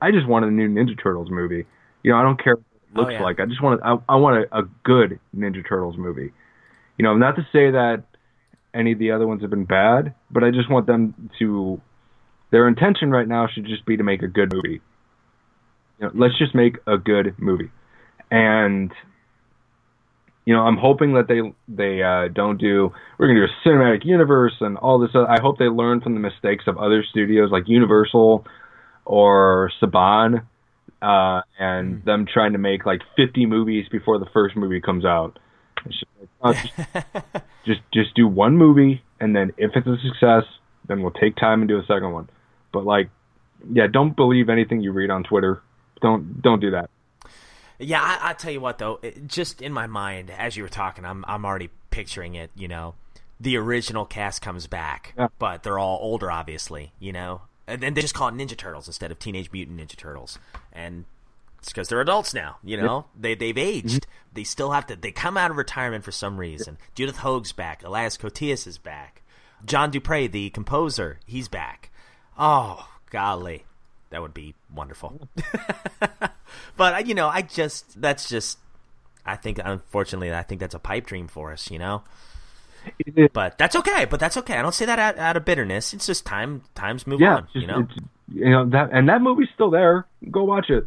[0.00, 1.66] I just want a new Ninja Turtles movie.
[2.02, 3.22] You know, I don't care what it Oh, looks yeah.
[3.22, 3.38] like.
[3.40, 6.32] I just want I, I want a, a good Ninja Turtles movie.
[6.98, 8.02] You know, not to say that
[8.74, 11.80] any of the other ones have been bad, but I just want them to.
[12.50, 14.80] Their intention right now should just be to make a good movie.
[16.00, 17.70] You know, let's just make a good movie,
[18.30, 18.92] and
[20.44, 22.92] you know, I'm hoping that they they uh, don't do.
[23.18, 25.10] We're gonna do a cinematic universe and all this.
[25.14, 28.46] Other, I hope they learn from the mistakes of other studios like Universal
[29.04, 30.44] or Saban,
[31.02, 35.38] uh, and them trying to make like 50 movies before the first movie comes out.
[35.86, 36.04] Just,
[36.42, 36.74] oh, just,
[37.66, 40.44] just just do one movie, and then if it's a success,
[40.88, 42.30] then we'll take time and do a second one.
[42.72, 43.10] But like,
[43.72, 45.62] yeah, don't believe anything you read on Twitter.
[46.00, 46.90] Don't don't do that.
[47.80, 50.68] Yeah, I, I tell you what though, it, just in my mind as you were
[50.68, 52.50] talking, I'm I'm already picturing it.
[52.54, 52.94] You know,
[53.40, 55.28] the original cast comes back, Yeah.
[55.38, 56.92] but they're all older, obviously.
[56.98, 59.96] You know, and then they just call it Ninja Turtles instead of Teenage Mutant Ninja
[59.96, 60.38] Turtles,
[60.72, 61.04] and
[61.58, 62.58] it's because they're adults now.
[62.62, 64.02] You know, they they've aged.
[64.02, 64.10] Mm-hmm.
[64.34, 64.96] They still have to.
[64.96, 66.78] They come out of retirement for some reason.
[66.94, 67.82] Judith Hoag's back.
[67.82, 69.22] Elias Koteas is back.
[69.64, 71.90] John Du Prez, the composer, he's back.
[72.38, 73.64] Oh golly,
[74.10, 75.28] that would be wonderful.
[76.76, 78.58] but you know, I just that's just.
[79.26, 81.70] I think, unfortunately, I think that's a pipe dream for us.
[81.70, 82.02] You know.
[83.32, 84.06] But that's okay.
[84.06, 84.56] But that's okay.
[84.56, 85.92] I don't say that out, out of bitterness.
[85.92, 86.62] It's just time.
[86.74, 87.42] Times move yeah, on.
[87.52, 87.88] just, you know.
[88.32, 90.06] you know that and that movie's still there.
[90.30, 90.86] Go watch it.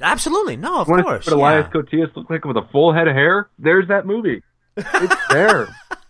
[0.00, 1.26] Absolutely, no, of course.
[1.26, 1.80] what Elias yeah.
[1.80, 3.48] Koteas look like with a full head of hair?
[3.58, 4.42] There's that movie.
[4.76, 5.68] It's there.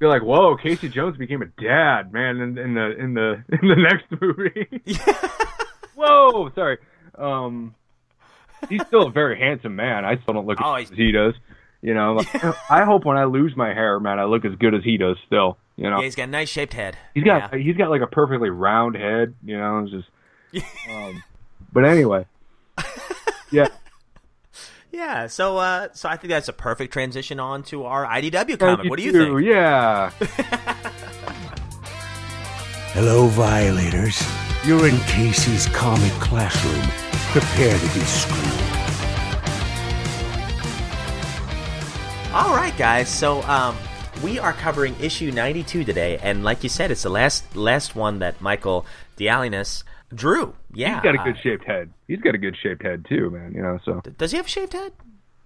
[0.00, 3.68] You're like, whoa, Casey Jones became a dad, man, in, in the in the in
[3.68, 4.66] the next movie.
[5.94, 6.78] whoa, sorry.
[7.16, 7.74] Um,
[8.68, 10.04] he's still a very handsome man.
[10.04, 11.34] I still don't look Oh, as good as he does.
[11.82, 14.74] You know, like, I hope when I lose my hair, man, I look as good
[14.74, 15.16] as he does.
[15.26, 16.96] Still, you know, Yeah, he's got a nice shaped head.
[17.14, 17.58] he's got Yeah.
[17.58, 19.34] he's got like a perfectly round head.
[19.44, 20.08] You know, it's just.
[20.90, 21.22] Um,
[21.72, 22.26] but anyway,
[23.50, 23.68] yeah.
[24.96, 28.88] Yeah, so uh, so I think that's a perfect transition on to our IDW comic.
[28.88, 29.36] What do you too.
[29.36, 29.46] think?
[29.46, 30.08] Yeah.
[32.94, 34.26] Hello, Violators.
[34.64, 36.80] You're in Casey's comic classroom.
[37.30, 38.40] Prepare to be schooled.
[42.32, 43.10] All right, guys.
[43.10, 43.76] So um,
[44.24, 48.20] we are covering issue 92 today, and like you said, it's the last last one
[48.20, 48.86] that Michael
[49.18, 50.54] Dialynas drew.
[50.72, 51.92] Yeah, He's got a good shaped head.
[52.06, 53.52] He's got a good shaped head too, man.
[53.54, 54.92] You know, so does he have a shaved head?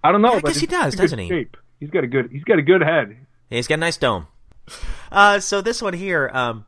[0.03, 0.33] I don't know.
[0.33, 1.29] Yeah, I guess he does, doesn't he?
[1.29, 1.57] Shape.
[1.79, 2.31] He's got a good.
[2.31, 3.17] He's got a good head.
[3.49, 4.27] Yeah, He's got a nice dome.
[5.11, 6.67] Uh, so this one here, um,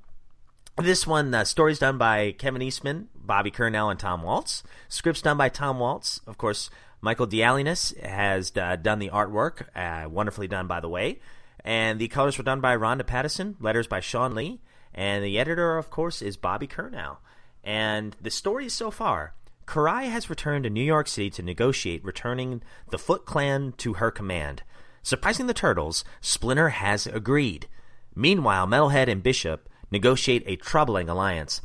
[0.76, 4.62] this one uh, story's done by Kevin Eastman, Bobby Curnow, and Tom Waltz.
[4.88, 6.70] Scripts done by Tom Waltz, of course.
[7.04, 11.18] Michael Dialynas has uh, done the artwork, uh, wonderfully done, by the way.
[11.64, 14.60] And the colors were done by Ronda Pattison, letters by Shawn Lee,
[14.94, 17.16] and the editor, of course, is Bobby Curnow.
[17.64, 19.34] And the story so far
[19.66, 24.10] Karai has returned to New York City to negotiate returning the Foot Clan to her
[24.10, 24.62] command.
[25.02, 27.68] Surprising the Turtles, Splinter has agreed.
[28.14, 31.60] Meanwhile, Metalhead and Bishop negotiate a troubling alliance.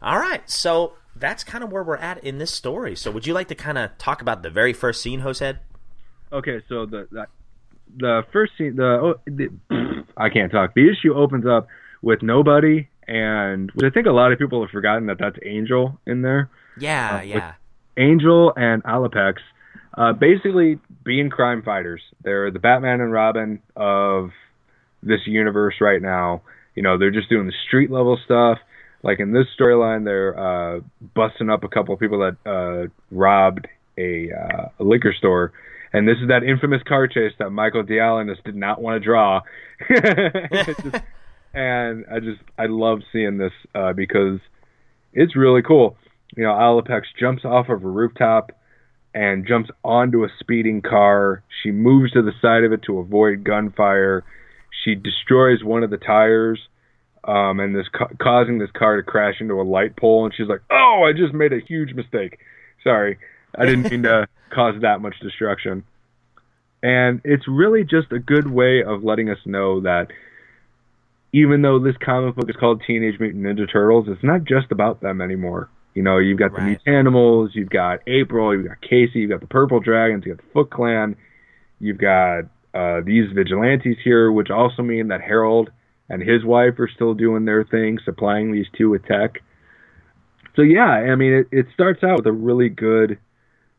[0.00, 2.96] All right, so that's kind of where we're at in this story.
[2.96, 5.58] So, would you like to kind of talk about the very first scene, Josehead?
[6.32, 7.26] Okay, so the the,
[7.96, 9.48] the first scene, the, oh, the
[10.16, 10.74] I can't talk.
[10.74, 11.68] The issue opens up
[12.00, 16.22] with nobody, and I think a lot of people have forgotten that that's Angel in
[16.22, 16.48] there.
[16.78, 17.52] Yeah, Uh, yeah.
[17.98, 19.34] Angel and Alopex,
[19.98, 22.00] uh, basically being crime fighters.
[22.24, 24.30] They're the Batman and Robin of
[25.02, 26.42] this universe right now.
[26.74, 28.58] You know, they're just doing the street level stuff.
[29.02, 30.80] Like in this storyline, they're uh,
[31.14, 33.66] busting up a couple of people that uh, robbed
[33.98, 35.52] a, uh, a liquor store.
[35.92, 39.40] And this is that infamous car chase that Michael Dialynas did not want to draw.
[40.64, 41.04] Just-
[41.54, 44.40] and I just I love seeing this uh, because
[45.12, 45.96] it's really cool.
[46.36, 48.52] You know, Alopex jumps off of a rooftop
[49.14, 51.42] and jumps onto a speeding car.
[51.62, 54.24] She moves to the side of it to avoid gunfire.
[54.84, 56.58] She destroys one of the tires,
[57.24, 60.24] um, and this ca- causing this car to crash into a light pole.
[60.24, 62.38] And she's like, "Oh, I just made a huge mistake.
[62.82, 63.18] Sorry,
[63.56, 65.84] I didn't mean to cause that much destruction."
[66.82, 70.08] And it's really just a good way of letting us know that
[71.32, 75.00] even though this comic book is called Teenage Mutant Ninja Turtles, it's not just about
[75.00, 75.70] them anymore.
[75.94, 76.78] You know, you've got the Right.
[76.86, 80.52] Mutanimals, you've got April, you've got Casey, you've got the Purple Dragons, you've got the
[80.52, 81.16] Foot Clan,
[81.80, 85.70] you've got uh, these vigilantes here, which also mean that Harold
[86.08, 89.42] and his wife are still doing their thing, supplying these two with tech.
[90.56, 93.18] So yeah, I mean, it, it starts out with a really good.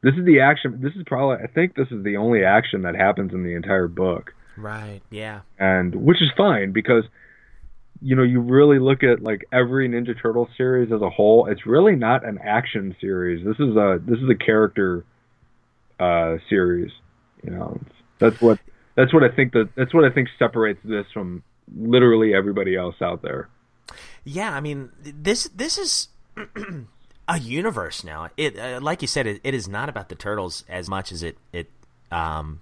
[0.01, 0.79] This is the action.
[0.81, 3.87] This is probably, I think, this is the only action that happens in the entire
[3.87, 5.41] book Right, yeah.
[5.57, 7.03] and which is fine because
[8.03, 11.47] you know you really look at like every Ninja Turtle series as a whole.
[11.47, 13.45] It's really not an action series.
[13.45, 15.05] This is a this is a character
[15.99, 16.91] uh, series.
[17.43, 17.79] You know,
[18.19, 18.59] that's what
[18.95, 21.43] that's what I think that that's what I think separates this from
[21.75, 23.47] literally everybody else out there.
[24.25, 26.09] Yeah, I mean this this is
[27.27, 28.29] a universe now.
[28.35, 31.23] It uh, like you said, it, it is not about the turtles as much as
[31.23, 31.69] it it
[32.11, 32.59] um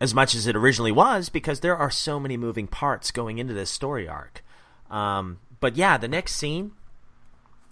[0.00, 3.54] as much as it originally was because there are so many moving parts going into
[3.54, 4.44] this story arc.
[4.90, 6.72] Um, but yeah, the next scene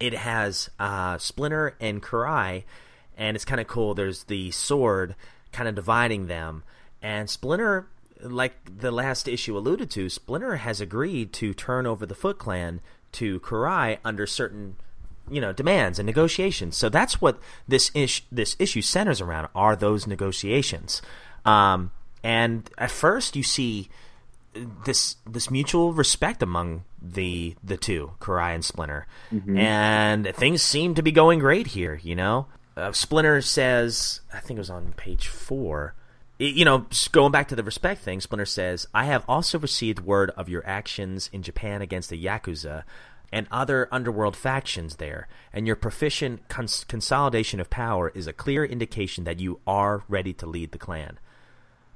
[0.01, 2.65] it has uh, Splinter and Karai,
[3.17, 3.95] and it's kind of cool.
[3.95, 5.15] There's the sword
[5.53, 6.65] kind of dividing them,
[7.01, 7.87] and Splinter,
[8.21, 12.81] like the last issue alluded to, Splinter has agreed to turn over the Foot Clan
[13.13, 14.77] to Karai under certain,
[15.31, 16.77] you know, demands and negotiations.
[16.77, 21.01] So that's what this ish this issue centers around are those negotiations.
[21.45, 21.93] Um,
[22.25, 23.89] and at first, you see
[24.85, 29.07] this this mutual respect among the the two, Karai and Splinter,
[29.59, 32.01] and things seem to be going great here.
[32.03, 32.47] You know,
[32.77, 35.95] uh, Splinter says, I think it was on page four.
[36.41, 40.01] y- You know, going back to the respect thing, Splinter says, "I have also received
[40.01, 42.85] word of your actions in Japan against the yakuza."
[43.33, 48.65] And other underworld factions there, and your proficient cons- consolidation of power is a clear
[48.65, 51.19] indication that you are ready to lead the clan.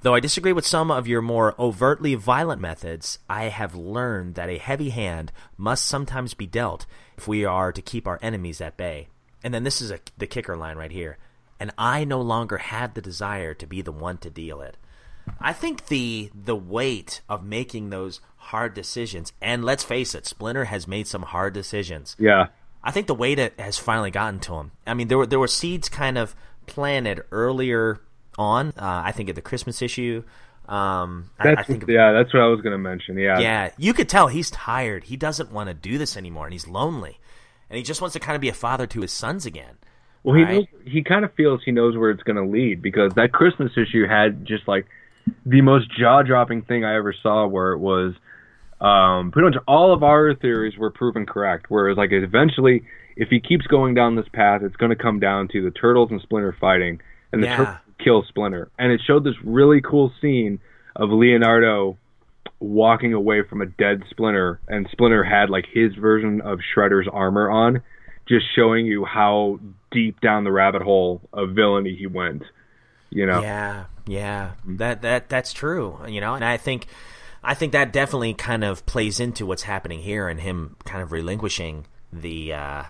[0.02, 4.48] Though I disagree with some of your more overtly violent methods, I have learned that
[4.48, 6.86] a heavy hand must sometimes be dealt
[7.16, 9.08] if we are to keep our enemies at bay.
[9.42, 11.18] And then this is a, the kicker line right here.
[11.60, 14.76] and I no longer had the desire to be the one to deal it.
[15.40, 20.64] I think the the weight of making those hard decisions, and let's face it, Splinter
[20.64, 22.16] has made some hard decisions.
[22.18, 22.46] Yeah.
[22.82, 24.70] I think the weight has finally gotten to him.
[24.86, 26.34] I mean, there were there were seeds kind of
[26.66, 28.00] planted earlier
[28.38, 28.68] on.
[28.70, 30.22] Uh, I think at the Christmas issue.
[30.68, 33.16] Um, I, I think yeah, that's what I was gonna mention.
[33.18, 33.38] Yeah.
[33.40, 35.04] yeah, you could tell he's tired.
[35.04, 37.18] He doesn't want to do this anymore, and he's lonely,
[37.70, 39.76] and he just wants to kind of be a father to his sons again.
[40.24, 40.54] Well, he Right.
[40.56, 43.72] knows, he kind of feels he knows where it's going to lead because that Christmas
[43.78, 44.86] issue had just like
[45.46, 48.12] the most jaw dropping thing I ever saw, where it was
[48.80, 51.66] um, pretty much all of our theories were proven correct.
[51.70, 52.84] Whereas like eventually,
[53.16, 56.10] if he keeps going down this path, it's going to come down to the turtles
[56.10, 57.00] and Splinter fighting,
[57.32, 57.56] and the Yeah.
[57.56, 58.70] turtles kill Splinter.
[58.78, 60.60] And it showed this really cool scene
[60.96, 61.98] of Leonardo
[62.60, 67.50] walking away from a dead Splinter, and Splinter had like his version of Shredder's armor
[67.50, 67.82] on,
[68.28, 72.42] just showing you how deep down the rabbit hole of villainy he went.
[73.10, 75.98] You know, Yeah, yeah, that that that's true.
[76.06, 76.86] You know, and I think
[77.42, 81.12] I think that definitely kind of plays into what's happening here, and him kind of
[81.12, 82.82] relinquishing the uh,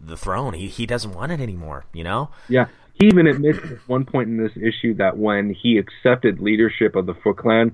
[0.00, 0.54] the throne.
[0.54, 1.84] He he doesn't want it anymore.
[1.92, 2.30] You know.
[2.48, 2.66] Yeah.
[2.94, 7.06] He even admits at one point in this issue that when he accepted leadership of
[7.06, 7.72] the Foot Clan,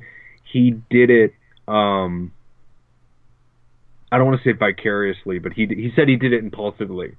[0.50, 1.34] he did it.
[1.68, 2.32] Um,
[4.12, 7.16] I don't want to say vicariously, but he he said he did it impulsively.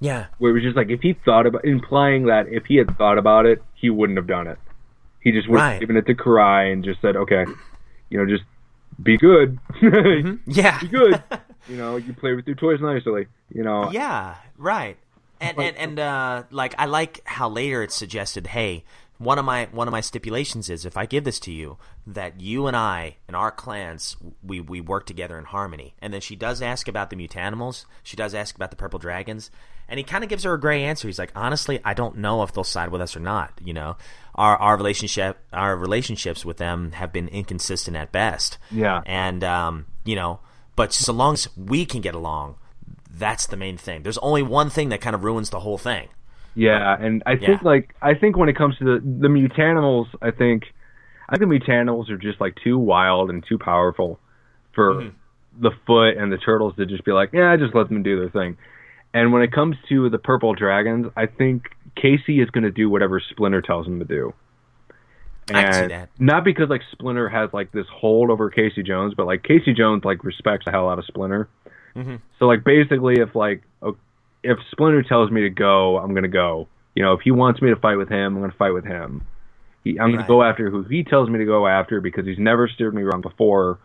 [0.00, 0.26] Yeah.
[0.38, 3.18] Where it was just like if he thought about, implying that if he had thought
[3.18, 4.58] about it, he wouldn't have done it.
[5.20, 5.72] He just would Right.
[5.72, 7.44] have given it to Karai and just said, okay,
[8.10, 8.42] you know, just
[9.00, 9.58] be good,
[10.46, 10.80] Yeah.
[10.80, 11.22] be good.
[11.68, 13.26] you know, you play with your toys nicely.
[13.54, 14.96] You know, Yeah, right.
[15.42, 18.84] And and and uh, like I like how later it's suggested, hey,
[19.18, 22.40] one of my one of my stipulations is if I give this to you, that
[22.40, 25.94] you and I and our clans we we work together in harmony.
[26.00, 27.84] And then she does ask about the mutanimals.
[28.02, 29.50] She does ask about the purple dragons,
[29.88, 31.06] and he kind of gives her a gray answer.
[31.08, 33.60] He's like, honestly, I don't know if they'll side with us or not.
[33.64, 33.96] You know,
[34.34, 38.58] our our relationship our relationships with them have been inconsistent at best.
[38.70, 39.02] Yeah.
[39.06, 40.40] and um, you know,
[40.74, 42.56] but so long as we can get along,
[43.16, 44.02] that's the main thing.
[44.02, 46.08] There's only one thing that kind of ruins the whole thing.
[46.54, 47.68] Yeah, and I think Yeah.
[47.68, 50.64] like I think when it comes to the the mutanimals, I think
[51.28, 54.18] I think the mutanimals are just like too wild and too powerful
[54.74, 55.62] for Mm-hmm.
[55.62, 58.30] the foot and the turtles to just be like, yeah, just let them do their
[58.30, 58.56] thing.
[59.14, 61.64] And when it comes to the purple dragons, I think
[61.96, 64.32] Casey is going to do whatever Splinter tells him to do.
[65.52, 66.08] I see And that.
[66.18, 70.04] Not because like Splinter has like this hold over Casey Jones, but like Casey Jones
[70.04, 71.48] like respects the hell out of Splinter.
[71.96, 72.16] Mm-hmm.
[72.38, 73.62] So like basically, if like
[74.44, 76.68] if Splinter tells me to go, I'm gonna go.
[76.94, 79.22] You know, if he wants me to fight with him, I'm gonna fight with him.
[79.84, 80.16] He, I'm Right.
[80.16, 83.02] gonna go after who he tells me to go after because he's never steered me
[83.02, 83.78] wrong before.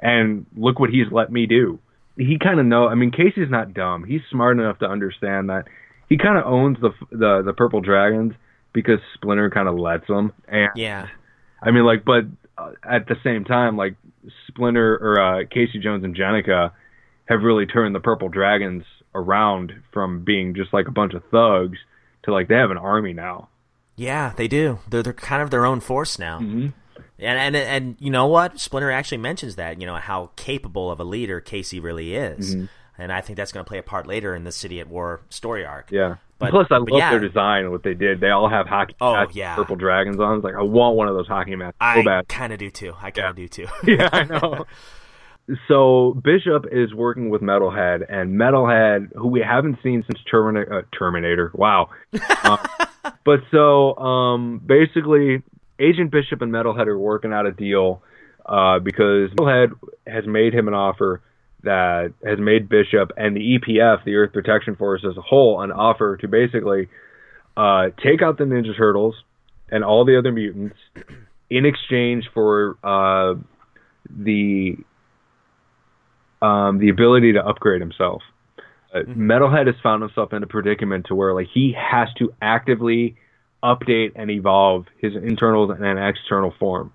[0.00, 1.78] And look what he's let me do.
[2.16, 2.88] He kind of know.
[2.88, 4.04] I mean, Casey's not dumb.
[4.04, 5.64] He's smart enough to understand that
[6.08, 8.34] he kind of owns the the the purple dragons
[8.72, 10.32] because Splinter kind of lets him.
[10.48, 11.08] And Yeah,
[11.62, 12.24] I mean, like, but
[12.58, 13.96] uh, at the same time, like
[14.48, 16.72] Splinter or uh, Casey Jones and Jennika
[17.26, 21.78] have really turned the Purple Dragons around from being just like a bunch of thugs
[22.24, 23.48] to like they have an army now.
[23.96, 24.78] yeah, they do.
[24.88, 26.38] They're they're kind of their own force now.
[26.40, 26.68] Mm-hmm.
[27.18, 28.58] And and and you know what?
[28.58, 32.64] Splinter actually mentions that you know how capable of a leader Casey really is, Mm-hmm.
[33.02, 35.20] and I think that's going to play a part later in the City at War
[35.28, 35.90] story arc.
[35.92, 36.16] Yeah.
[36.38, 37.10] But- Plus, I love yeah.
[37.10, 38.18] their design and what they did.
[38.18, 39.54] They all have hockey Oh, masks yeah.
[39.54, 40.38] Purple Dragons on.
[40.38, 42.94] It's like I want one of those hockey masks so I kind of do too.
[43.00, 43.66] I kind of do too.
[43.86, 44.66] yeah, I know.
[45.68, 50.72] So Bishop is working with Metalhead, and Metalhead, who we haven't seen since Terminator.
[50.72, 51.50] Uh, Terminator.
[51.54, 51.90] Wow.
[52.14, 52.56] Uh,
[53.24, 55.42] but so um, basically,
[55.80, 58.02] Agent Bishop and Metalhead are working out a deal
[58.46, 59.72] uh, because Metalhead
[60.06, 61.22] has made him an offer
[61.64, 65.70] that has made Bishop and the EPF, the Earth Protection Force as a whole, an
[65.70, 66.88] offer to basically
[67.56, 69.14] uh, take out the Ninja Turtles
[69.70, 70.76] and all the other mutants
[71.50, 73.34] in exchange for uh,
[74.10, 74.76] the
[76.42, 78.22] um, the ability to upgrade himself.
[78.94, 83.16] Uh, Metalhead has found himself in a predicament to where like he has to actively
[83.62, 86.92] update and evolve his internal and external form.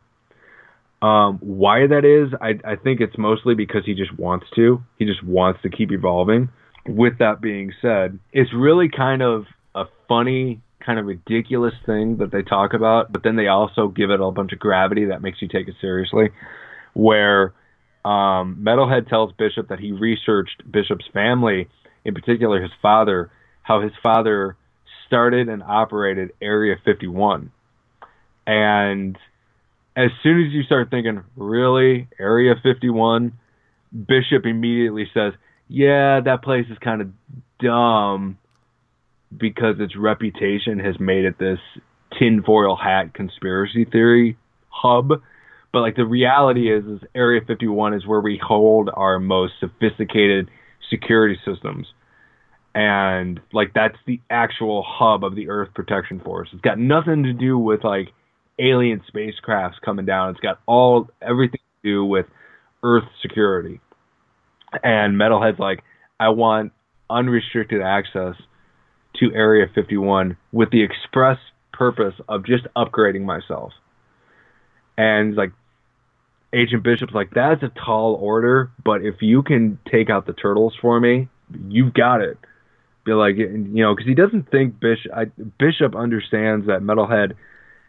[1.01, 4.83] Um, why that is, I, I think it's mostly because he just wants to.
[4.97, 6.49] He just wants to keep evolving.
[6.87, 9.45] With that being said, it's really kind of
[9.75, 14.09] a funny, kind of ridiculous thing that they talk about, but then they also give
[14.09, 16.29] it a bunch of gravity that makes you take it seriously.
[16.93, 17.53] Where
[18.07, 21.67] um, Metalhead tells Bishop that he researched Bishop's family,
[22.05, 23.31] in particular his father,
[23.63, 24.55] how his father
[25.05, 27.51] started and operated Area 51.
[28.45, 29.17] And
[29.95, 33.33] as soon as you start thinking, really, Area 51,
[33.91, 35.33] Bishop immediately says,
[35.67, 37.09] yeah, that place is kind of
[37.59, 38.37] dumb.
[39.35, 41.59] because its reputation has made it this
[42.17, 44.37] tinfoil hat conspiracy theory
[44.69, 45.21] hub.
[45.71, 50.49] But like the reality is, is Area 51 is where we hold our most sophisticated
[50.89, 51.87] security systems,
[52.73, 56.49] and like that's the actual hub of the Earth Protection Force.
[56.53, 58.09] It's got nothing to do with like
[58.59, 60.31] alien spacecrafts coming down.
[60.31, 62.25] It's got all everything to do with
[62.83, 63.79] Earth security.
[64.83, 65.83] And Metalhead's like,
[66.19, 66.71] I want
[67.09, 68.35] unrestricted access
[69.19, 71.37] to Area 51 with the express
[71.73, 73.71] purpose of just upgrading myself.
[74.97, 75.51] And like
[76.53, 80.73] Agent Bishop's like, that's a tall order, but if you can take out the turtles
[80.81, 81.27] for me,
[81.69, 82.37] you've got it.
[83.05, 85.11] Be like, you know, because he doesn't think Bishop.
[85.15, 85.25] I,
[85.59, 87.33] Bishop understands that Metalhead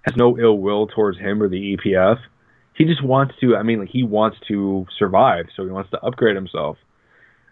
[0.02, 2.18] has no ill will towards him or the EPF.
[2.74, 3.56] He just wants to.
[3.56, 6.76] I mean, like, he wants to survive, so he wants to upgrade himself.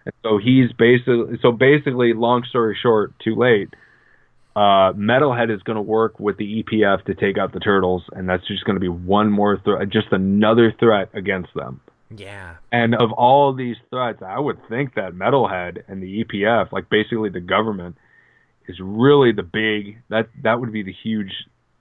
[0.05, 1.39] And so he's basically.
[1.43, 3.75] So basically, long story short, too late
[4.57, 8.27] uh, Metalhead is going to work with the EPF to take out the turtles, and
[8.27, 11.83] that's just going to be one more threat, just another threat against them.
[12.09, 12.55] Yeah.
[12.73, 17.29] And of all these threats, I would think that Metalhead and the EPF, like basically
[17.29, 17.97] the government,
[18.67, 21.33] is really the big that that would be the huge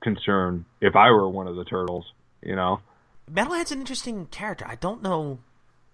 [0.04, 2.06] concern if I were one of the turtles.
[2.42, 2.82] You know.
[3.32, 4.66] Metalhead's an interesting character.
[4.68, 5.40] I don't know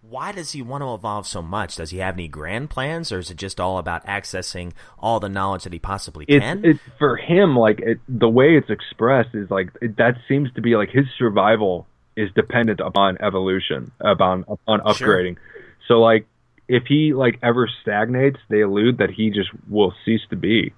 [0.02, 1.76] why does he want to evolve so much?
[1.76, 5.30] Does he have any grand plans, or is it just all about accessing all the
[5.30, 6.66] knowledge that he possibly can?
[6.66, 10.52] It's, it's for him, like it, the way it's expressed is like it, that seems
[10.54, 15.36] to be like his survival is dependent upon evolution, upon upon upgrading.
[15.36, 15.66] Sure.
[15.88, 16.26] So like
[16.68, 20.74] if he like ever stagnates, they allude that he just will cease to be.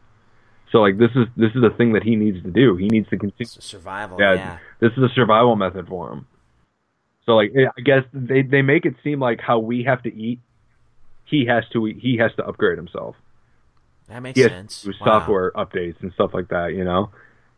[0.71, 2.75] So like this is this is the thing that he needs to do.
[2.75, 4.19] He needs to continue survival.
[4.19, 6.27] Yeah, yeah, this is a survival method for him.
[7.25, 10.13] So like eh, I guess they they make it seem like how we have to
[10.13, 10.39] eat,
[11.25, 13.15] he has to eat, he has to upgrade himself.
[14.07, 14.85] That makes sense.
[14.85, 15.19] Wow.
[15.19, 17.09] Software updates and stuff like that, you know.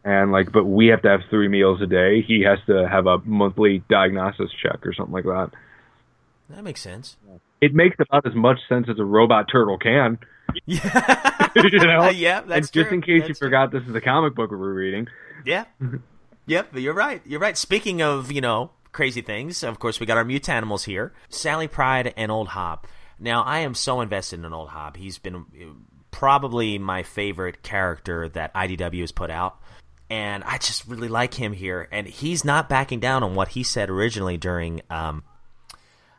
[0.03, 2.21] And like, but we have to have three meals a day.
[2.21, 5.49] He has to have a monthly diagnosis check or something like that.
[6.49, 7.17] That makes sense.
[7.59, 10.19] It makes about as much sense as a robot turtle can.
[10.67, 12.09] Yeah, you know.
[12.09, 14.73] yeah, that's and just in case that's you forgot, this is a comic book we're
[14.73, 15.07] reading.
[15.43, 15.65] Yeah.
[16.45, 17.21] yep, you're right.
[17.25, 17.57] You're right.
[17.57, 19.61] Speaking of, you know, crazy things.
[19.61, 22.87] Of course, we got our mutanimals here Sally Pride and Old Hob.
[23.19, 24.97] Now, I am so invested in Old Hob.
[24.97, 25.73] He's been uh,
[26.11, 29.59] probably my favorite character that IDW has put out.
[30.09, 31.87] And I just really like him here.
[31.91, 35.23] And he's not backing down on what he said originally during um,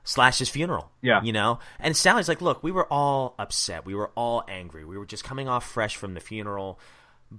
[0.04, 0.90] Slash's funeral.
[1.00, 1.22] Yeah.
[1.22, 1.60] You know?
[1.80, 3.86] And Sally's like, look, we were all upset.
[3.86, 4.84] We were all angry.
[4.84, 6.78] We were just coming off fresh from the funeral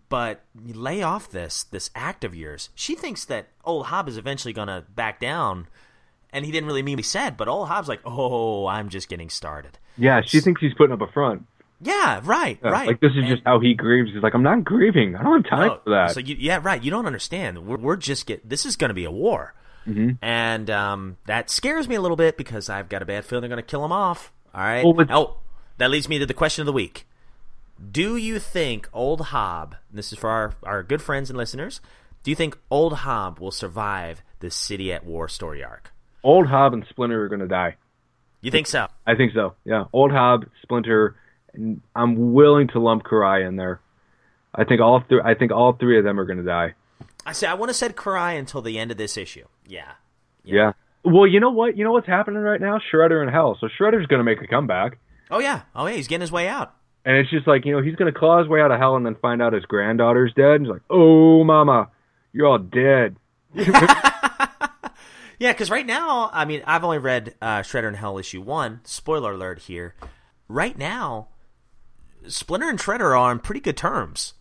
[0.10, 2.70] but lay off this this act of yours.
[2.76, 5.68] She thinks that old Hob is eventually going to back down,
[6.32, 7.38] and he didn't really mean what he said.
[7.38, 11.02] But old Hob's like, "Oh, I'm just getting started." Yeah, she thinks he's putting up
[11.02, 11.46] a front.
[11.80, 12.88] Yeah, right, yeah, right.
[12.88, 14.12] Like this is and, just how he grieves.
[14.12, 15.16] He's like, I'm not grieving.
[15.16, 16.12] I don't have time no, for that.
[16.12, 16.84] So you, yeah, right.
[16.84, 17.68] You don't understand.
[17.68, 18.48] We're, we're just get.
[18.48, 19.54] This is going to be a war,
[19.88, 20.12] mm-hmm.
[20.22, 23.50] and um, that scares me a little bit because I've got a bad feeling they're
[23.50, 24.32] going to kill him off.
[24.56, 24.84] All right.
[24.84, 25.38] Well, oh,
[25.78, 27.07] that leads me to the question of the week.
[27.92, 31.80] Do you think Old Hob, this is for our, our good friends and listeners,
[32.24, 35.92] do you think Old Hob will survive the City at War story arc?
[36.24, 37.76] Old Hob and Splinter are going to die.
[38.42, 38.88] You think so?
[39.06, 39.56] I think so.
[39.66, 41.16] Yeah, Old Hob, Splinter,
[41.54, 43.80] and I'm willing to lump Karai in there.
[44.54, 45.22] I think all three.
[45.24, 46.74] I think all three of them are going to die.
[47.26, 49.46] I say I want to set Karai until the end of this issue.
[49.68, 49.92] Yeah.
[50.44, 50.56] yeah.
[50.56, 50.72] Yeah.
[51.04, 51.78] Well, you know what?
[51.78, 52.80] You know what's happening right now?
[52.92, 53.58] Shredder in Hell.
[53.60, 54.98] So Shredder's going to make a comeback.
[55.30, 55.62] Oh yeah.
[55.76, 55.96] Oh yeah.
[55.96, 56.74] He's getting his way out.
[57.08, 58.98] And it's just like, you know, he's going to claw his way out of hell
[58.98, 60.56] and then find out his granddaughter's dead.
[60.56, 61.90] And he's like, oh, mama,
[62.34, 63.16] you're all dead.
[63.56, 64.50] yeah,
[65.40, 68.82] because right now, I mean, I've only read uh, Shredder in Hell issue one.
[68.84, 69.96] Spoiler alert here.
[70.50, 71.30] Right now,
[72.28, 74.34] Splinter and Shredder are on pretty good terms.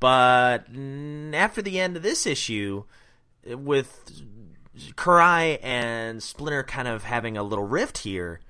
[0.00, 0.64] But
[1.34, 2.84] after the end of this issue,
[3.44, 4.22] with
[4.94, 8.40] Karai and Splinter kind of having a little rift here,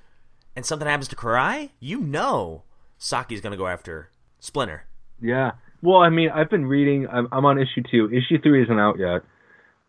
[0.55, 2.63] and something happens to Karai, you know
[2.99, 4.85] Saki's going to go after Splinter.
[5.21, 5.53] Yeah.
[5.83, 7.07] Well, I mean, I've been reading.
[7.09, 8.09] I'm, I'm on issue two.
[8.11, 9.23] Issue three isn't out yet.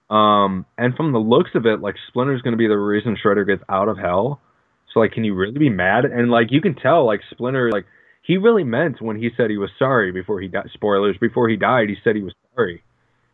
[0.10, 3.46] Um, and from the looks of it, like Splinter's going to be the reason Shredder
[3.46, 4.40] gets out of hell.
[4.94, 6.06] So, like, can you really be mad?
[6.06, 7.86] And like, you can tell, like, Splinter, like,
[8.28, 11.56] he really meant when he said he was sorry before he got spoilers before he
[11.56, 11.90] died.
[11.90, 12.84] He said he was sorry.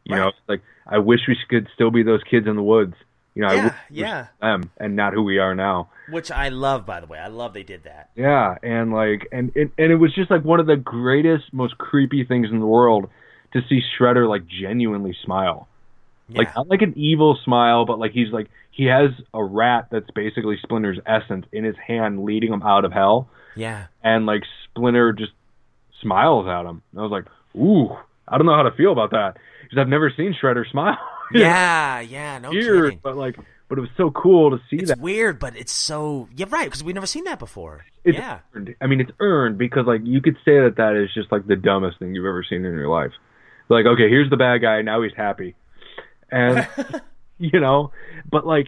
[0.04, 0.26] You right.
[0.26, 2.94] know, like I wish we could still be those kids in the woods.
[3.36, 5.90] You know, yeah, yeah, them and not who we are now.
[6.10, 7.18] Which I love, by the way.
[7.18, 8.12] I love they did that.
[8.16, 11.78] Yeah, and like, and and, and it was just like one of the greatest, most
[11.78, 13.10] creepy things in the world
[13.54, 15.68] to see Shredder like genuinely smile.
[16.30, 16.40] Yeah.
[16.40, 20.10] Like not like an evil smile, but like he's like he has a rat that's
[20.12, 23.30] basically Splinter's essence in his hand, leading him out of hell.
[23.56, 25.32] Yeah, and like Splinter just
[26.04, 26.82] smiles at him.
[26.92, 27.26] And I was like,
[27.56, 27.96] ooh,
[28.28, 30.98] I don't know how to feel about that because I've never seen Shredder smile.
[31.34, 33.00] Yeah, yeah, no Weird, kidding.
[33.04, 33.38] but like,
[33.70, 35.00] but it was so cool to see It's that.
[35.00, 36.66] weird, but it's so yeah, right?
[36.66, 37.86] Because we've never seen that before.
[38.04, 38.76] It's yeah, earned.
[38.82, 41.56] I mean, it's earned because like you could say that that is just like the
[41.56, 43.12] dumbest thing you've ever seen in your life.
[43.70, 44.82] Like, okay, here's the bad guy.
[44.82, 45.56] Now he's happy,
[46.32, 46.68] and
[47.40, 47.92] you know,
[48.30, 48.68] but like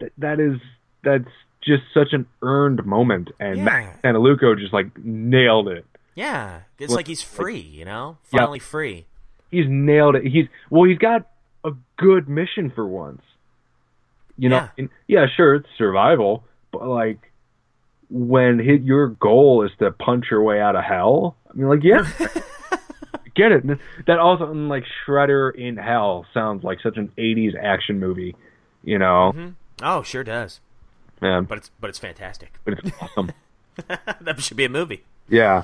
[0.00, 0.60] th- that is
[1.02, 1.28] that's
[1.64, 3.64] just such an earned moment, and Yeah.
[3.64, 5.84] Max Santolouco just like nailed it.
[6.14, 6.60] yeah.
[6.78, 8.40] It's Well, like he's free, you know, Yeah.
[8.40, 9.06] finally free.
[9.50, 10.24] He's nailed it.
[10.24, 11.26] He's well, he's got
[11.64, 13.22] a good mission for once.
[14.38, 14.68] You know, Yeah.
[14.78, 17.30] and, yeah, sure, it's survival, but like
[18.10, 21.36] when hit your goal is to punch your way out of hell.
[21.50, 22.02] I mean, like, yeah,
[23.34, 23.64] get it.
[24.06, 28.34] That also like Shredder in Hell sounds like such an '80s action movie.
[28.84, 29.48] You know, mm-hmm.
[29.82, 30.60] Oh, sure does.
[31.20, 32.58] man, But it's but it's fantastic.
[32.64, 33.32] but it's awesome.
[34.20, 35.04] that should be a movie.
[35.28, 35.62] yeah,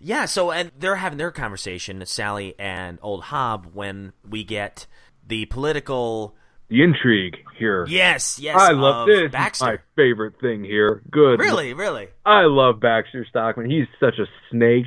[0.00, 4.86] Yeah, so and they're having their conversation, Sally and Old Hob, when we get
[5.26, 6.34] the political.
[6.68, 7.86] the intrigue here.
[7.86, 8.56] Yes, yes.
[8.58, 9.30] I love this.
[9.30, 9.64] Baxter.
[9.64, 11.02] my favorite thing here.
[11.10, 11.38] Good.
[11.38, 12.08] Really, really.
[12.24, 13.70] I love Baxter Stockman.
[13.70, 14.86] He's such a snake,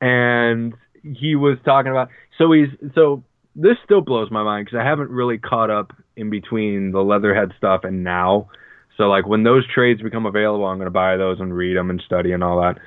[0.00, 2.08] and he was talking about.
[2.38, 3.22] So he's so
[3.54, 7.52] this still blows my mind because I haven't really caught up in between the Leatherhead
[7.58, 8.48] stuff and now.
[8.96, 12.02] So like when those trades become available, I'm gonna buy those and read them and
[12.06, 12.78] study and all that.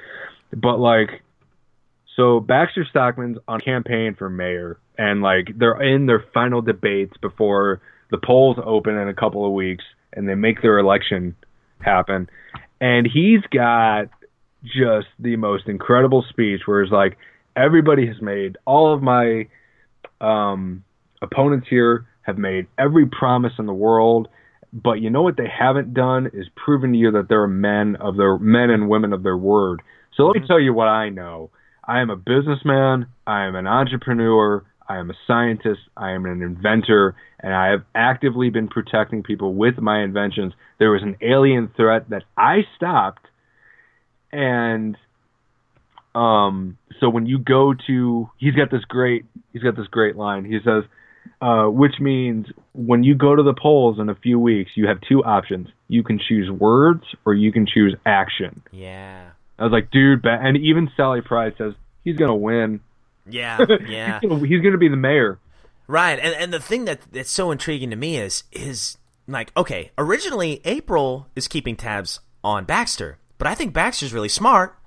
[0.56, 1.22] But like,
[2.16, 7.82] so Baxter Stockman's on campaign for mayor, and like they're in their final debates before
[8.10, 9.84] the polls open in a couple of weeks,
[10.14, 11.36] and they make their election
[11.80, 12.30] happen.
[12.82, 14.10] And he's got
[14.64, 17.18] just the most incredible speech where it's like
[17.56, 19.48] everybody has made all of my
[20.20, 20.84] um
[21.22, 24.28] opponents here have made every promise in the world
[24.72, 28.18] but you know what they haven't done is proven to you that they're men of
[28.18, 29.82] their men and women of their word.
[30.16, 31.50] So let me tell you what i know
[31.92, 33.08] i am a businessman.
[33.28, 34.64] I am an entrepreneur.
[34.88, 35.82] I am a scientist.
[35.98, 37.16] I am an inventor.
[37.42, 40.54] And i have actively been protecting people with my inventions.
[40.80, 43.26] There was an alien threat that i stopped.
[44.32, 44.98] And
[46.16, 50.46] um so when you go to he's got this great he's got this great line.
[50.46, 50.84] He says
[51.42, 55.00] uh which means when you go to the polls in a few weeks you have
[55.10, 55.68] two options.
[55.90, 58.62] You can choose words or you can choose action.
[58.72, 61.74] Yeah, i was like dude and even sally pride says
[62.04, 62.82] he's gonna win
[63.30, 64.20] yeah, yeah.
[64.20, 65.40] he's, gonna, he's gonna be the mayor
[65.92, 68.98] Right, and and the thing that that's so intriguing to me is is
[69.28, 74.80] like okay, originally April is keeping tabs on Baxter, but I think Baxter's really smart,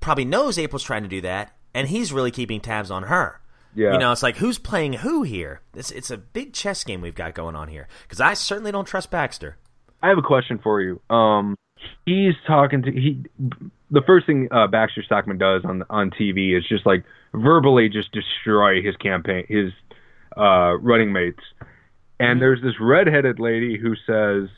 [0.00, 3.40] probably knows April's trying to do that, and he's really keeping tabs on her.
[3.74, 3.92] Yeah.
[3.92, 5.62] You know, it's like who's playing who here?
[5.74, 8.84] It's it's a big chess game we've got going on here because I certainly don't
[8.84, 9.56] trust Baxter.
[10.02, 11.00] I have a question for you.
[11.08, 11.56] Um,
[12.14, 13.22] he's talking to he.
[13.90, 18.12] The first thing uh, Baxter Stockman does on on TV is just like verbally just
[18.12, 19.72] destroy his campaign, his
[20.36, 21.42] uh, running mates.
[22.18, 24.48] And there's this redheaded lady who says,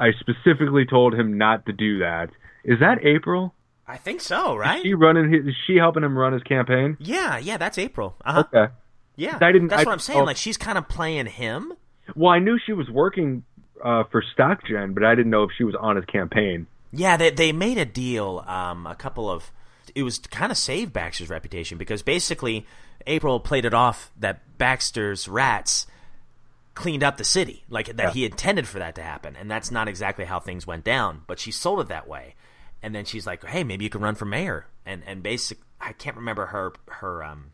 [0.00, 2.30] "I specifically told him not to do that."
[2.64, 3.54] Is that April?
[3.86, 4.78] I think so, right?
[4.78, 5.32] Is she running?
[5.32, 6.96] His, is she helping him run his campaign?
[7.00, 8.16] yeah, yeah, that's April.
[8.24, 8.44] Uh-huh.
[8.52, 8.72] Okay.
[9.16, 10.18] Yeah, I didn't- That's I what I'm saying.
[10.20, 11.72] know- Like she's kind of playing him.
[12.14, 13.42] Well, I knew she was working
[13.82, 16.66] uh, for StockGen, but I didn't know if she was on his campaign.
[16.92, 18.44] Yeah, they they made a deal.
[18.46, 19.50] Um, a couple of
[19.94, 22.66] it was to kind of save Baxter's reputation because basically
[23.06, 25.86] April played it off that Baxter's rats
[26.74, 29.88] cleaned up the city, like that he intended for that to happen, and that's not
[29.88, 31.22] exactly how things went down.
[31.26, 32.34] But she sold it that way,
[32.82, 35.92] and then she's like, "Hey, maybe you can run for mayor." And and basic, I
[35.92, 37.52] can't remember her her um.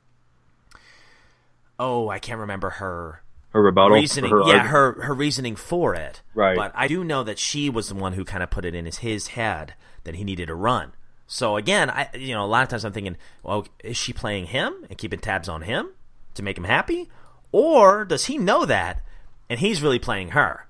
[1.78, 3.24] Oh, I can't remember her
[3.55, 3.96] Her rebuttal.
[3.96, 4.30] reasoning.
[4.30, 4.68] her yeah, argument.
[4.68, 6.20] her her reasoning for it.
[6.34, 6.57] Right.
[6.57, 8.84] But I do know that she was the one who kind of put it in
[8.84, 10.92] his, his head that he needed to run.
[11.26, 14.46] So again, I you know a lot of times I'm thinking, well, is she playing
[14.46, 15.90] him and keeping tabs on him
[16.34, 17.09] to make him happy,
[17.52, 19.00] or does he know that
[19.48, 20.66] and he's really playing her?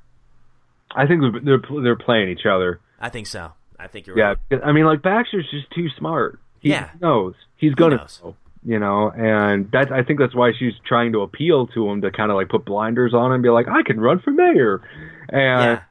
[0.95, 2.81] I think they're they're playing each other.
[3.01, 3.53] I think so.
[3.79, 4.61] I think you're Yeah, right.
[4.63, 6.39] I mean, like Baxter's just too smart.
[6.61, 6.91] He Yeah.
[7.01, 8.21] knows he's gonna knows.
[8.23, 12.01] know, you know, and that I think that's why she's trying to appeal to him
[12.03, 14.31] to kind of like put blinders on him and be like, I can run for
[14.31, 14.81] mayor,
[15.29, 15.83] and Yeah.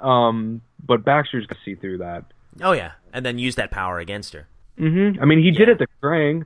[0.00, 2.24] um, but Baxter's gonna see through that.
[2.62, 4.46] Oh yeah, and then use that power against her.
[4.78, 6.44] hmm I mean, he did it to Krang.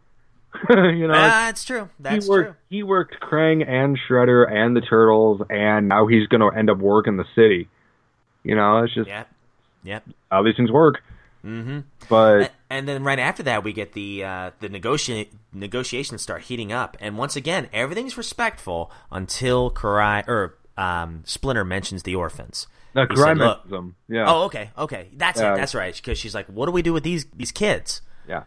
[0.71, 1.89] you know, Ah, that's true.
[1.99, 2.57] That's he worked true.
[2.71, 7.17] he worked Krang and Shredder and the Turtles, and now he's gonna end up working
[7.17, 7.69] the city.
[8.45, 9.29] You know, it's just Yep.
[9.85, 10.05] Yep.
[10.31, 11.03] how these things work.
[11.45, 11.81] Mm-hmm.
[12.09, 16.43] But A- and then right after that, we get the uh, the negotiate negotiations start
[16.43, 22.67] heating up, and once again, everything's respectful until Karai or um, Splinter mentions the orphans.
[22.95, 23.97] no, He Karai mentions them.
[24.09, 24.25] Yeah.
[24.31, 25.55] Oh, okay, okay, that's Yeah.
[25.55, 25.57] it.
[25.59, 25.95] That's right.
[25.95, 28.45] Because she's like, "What do we do with these these kids?" yeah.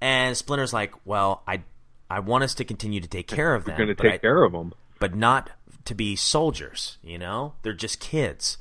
[0.00, 1.62] And Splinter's like, "Well, I
[2.10, 3.86] I want us to continue to take care of We're them.
[3.86, 4.72] going to take I- care of them.
[5.00, 5.50] but not
[5.84, 6.98] to be soldiers.
[7.02, 8.58] You know, they're just kids.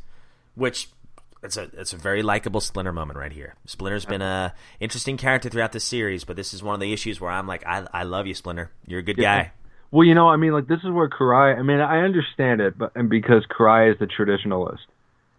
[0.56, 0.90] Which
[1.44, 3.56] it's a it's a very likable Splinter moment right here.
[3.66, 7.20] Splinter's been a interesting character throughout this series, but this is one of the issues
[7.22, 8.72] where I'm like, I I love you, Splinter.
[8.86, 9.52] You're a good guy.
[9.92, 11.58] Well, you know, I mean, like this is where Karai.
[11.58, 14.80] I mean, I understand it, but and because Karai is the traditionalist.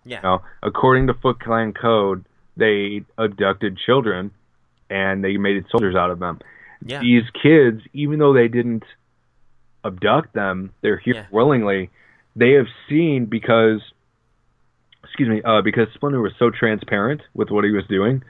[0.04, 0.18] Yeah.
[0.18, 2.24] You know, according to Foot Clan code,
[2.56, 4.30] they abducted children,
[4.88, 6.40] and they made soldiers out of them.
[6.82, 7.00] Yeah.
[7.00, 8.84] These kids, even though they didn't
[9.84, 11.26] abduct them, they're here Yeah.
[11.30, 11.90] willingly.
[12.36, 13.80] They have seen because,
[15.08, 18.22] excuse me, uh, because Splinter was so transparent with what he was doing.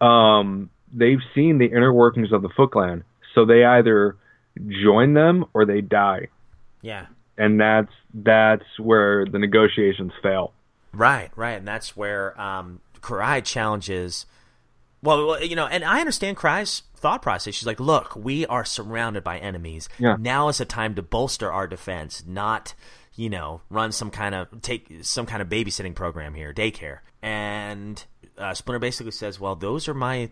[0.00, 3.04] Um, they've seen the inner workings of the Foot Clan,
[3.34, 4.16] so they either
[4.82, 6.28] join them or they die,
[6.82, 7.06] Yeah.
[7.38, 10.52] and that's that's where the negotiations fail.
[10.92, 14.26] Right, right, and that's where um, Karai challenges.
[15.02, 17.54] Well, you know, and I understand Karai's thought process.
[17.54, 19.88] She's like, "Look, we are surrounded by enemies.
[19.98, 20.16] Yeah.
[20.18, 22.74] Now is the time to bolster our defense, not,
[23.20, 28.02] you know, run some kind of take some kind of babysitting program here, daycare." And
[28.38, 30.30] uh, Splinter basically says, "Well, those are my.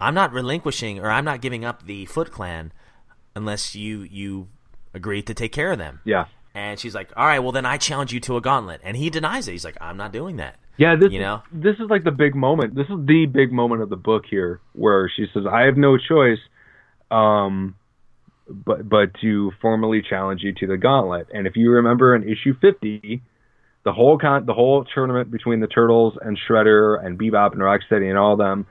[0.00, 2.72] I'm not relinquishing, or I'm not giving up the Foot Clan,
[3.36, 4.48] unless you you
[4.92, 7.76] agree to take care of them." Yeah, And she's like, "All right, well then I
[7.76, 9.52] challenge you to a gauntlet." And he denies it.
[9.52, 10.96] He's like, "I'm not doing that." yeah.
[10.96, 11.42] This You know?
[11.52, 12.74] this is like the big moment.
[12.74, 15.96] This is the big moment of the book here, where she says, "I have no
[15.96, 16.40] choice."
[17.12, 17.76] Um,
[18.48, 21.28] but but to formally challenge you to the gauntlet.
[21.32, 23.22] And if you remember in issue fifty,
[23.84, 28.08] the whole con the whole tournament between the Turtles and Shredder and Bebop and Rocksteady
[28.08, 28.66] and all them,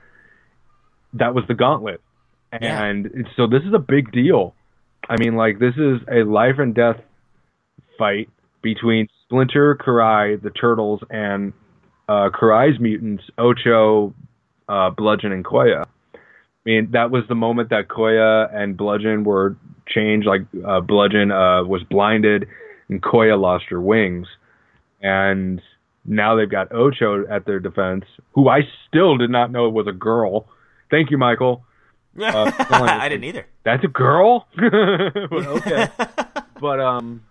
[1.13, 2.01] that was the gauntlet.
[2.51, 4.53] And it's, so this is a big deal.
[5.09, 6.97] I mean, like this is a life and death
[7.97, 8.29] fight
[8.61, 11.53] between Splinter, Karai, the Turtles, and
[12.07, 14.13] uh, Karai's mutants, Ocho,
[14.69, 15.85] uh, Bludgeon, and Koya.
[16.65, 19.57] I mean, that was the moment that Koya and Bludgeon were
[19.87, 20.25] changed.
[20.25, 22.47] Like uh, Bludgeon uh, was blinded,
[22.89, 24.27] and Koya lost her wings,
[25.01, 25.61] and
[26.05, 29.93] now they've got Ocho at their defense, who I still did not know was a
[29.93, 30.47] girl.
[30.89, 31.65] Thank you, Michael.
[32.15, 33.47] Uh, I didn't either.
[33.65, 34.47] That's a girl.
[34.55, 34.67] But
[35.33, 35.87] okay,
[36.61, 37.23] but um,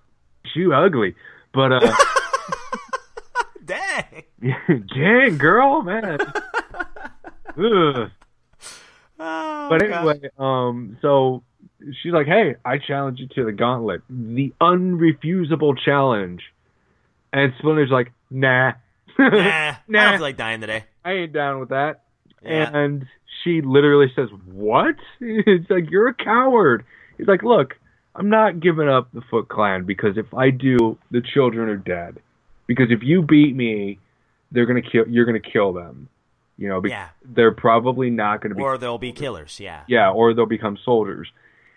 [0.53, 1.14] she ugly.
[1.55, 1.97] But uh,
[3.64, 4.24] Dang.
[4.93, 6.18] dang girl, man.
[7.57, 8.11] Ugh.
[9.79, 11.43] But anyway, um, so
[12.03, 16.43] she's like, "Hey, I challenge you to the gauntlet, the unrefusable challenge."
[17.33, 18.73] And Splinter's like, "Nah,
[19.18, 20.03] nah, I Nah.
[20.05, 20.85] don't feel like dying today.
[21.05, 22.03] I ain't down with that."
[22.43, 22.70] Yeah.
[22.73, 23.07] And
[23.43, 26.85] she literally says, "What?" It's like you're a coward.
[27.18, 27.75] He's like, "Look,
[28.14, 32.18] I'm not giving up the Foot Clan because if I do, the children are dead.
[32.66, 33.99] Because if you beat me,
[34.51, 35.09] they're gonna kill.
[35.09, 36.09] You're gonna kill them.
[36.63, 37.09] You know, because Yeah.
[37.25, 38.63] they're probably not gonna be.
[38.63, 39.59] Or they'll be killers.
[39.59, 39.81] Yeah.
[39.89, 41.29] yeah, or they'll become soldiers.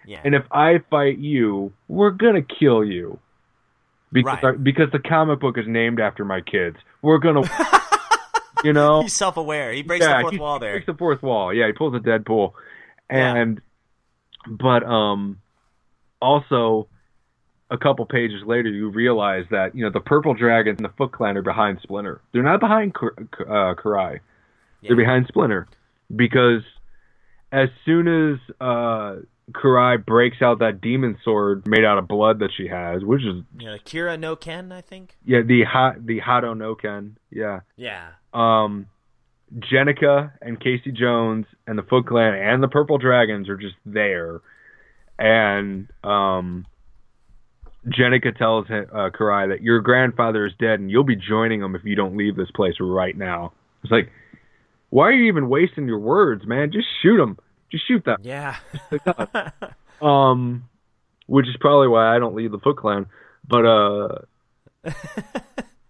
[0.05, 0.21] Yeah.
[0.23, 3.17] And if I fight you, we're gonna kill you.
[4.13, 4.63] Because Right.
[4.63, 6.77] because the comic book is named after my kids.
[7.01, 7.41] We're gonna,
[8.63, 9.01] you know.
[9.01, 9.71] He's self-aware.
[9.73, 10.69] He breaks yeah, the fourth he wall there.
[10.73, 11.51] He breaks the fourth wall.
[11.51, 12.53] Yeah, he pulls a Deadpool,
[13.11, 13.35] Yeah.
[13.35, 13.61] and
[14.47, 15.39] but um,
[16.21, 16.87] also
[17.71, 21.11] a couple pages later, you realize that you know the Purple Dragon and the Foot
[21.11, 22.21] Clan are behind Splinter.
[22.31, 24.19] They're not behind Kar- uh, Karai.
[24.85, 24.89] Yeah.
[24.89, 25.67] They're behind Splinter
[26.15, 26.61] because
[27.51, 29.15] as soon as uh,
[29.51, 33.43] Karai breaks out that demon sword made out of blood that she has, which is
[33.59, 35.15] Yeah, Kira no Ken, I think.
[35.25, 37.61] yeah the hot the Hado no Ken, yeah.
[37.77, 38.09] Yeah.
[38.33, 38.87] Um,
[39.57, 44.41] Jennika and Casey Jones and the Foot Clan and the Purple Dragons are just there,
[45.19, 46.65] and um,
[47.87, 51.83] Jennika tells uh, Karai that your grandfather is dead and you'll be joining him if
[51.85, 53.53] you don't leave this place right now.
[53.83, 54.11] It's like,
[54.89, 56.71] why are you even wasting your words, man?
[56.71, 57.37] Just shoot him.
[57.71, 58.17] Just shoot them.
[58.21, 58.55] Yeah.
[60.01, 60.65] Um,
[61.27, 63.05] which is probably why I don't lead the Foot Clan.
[63.47, 64.17] But uh,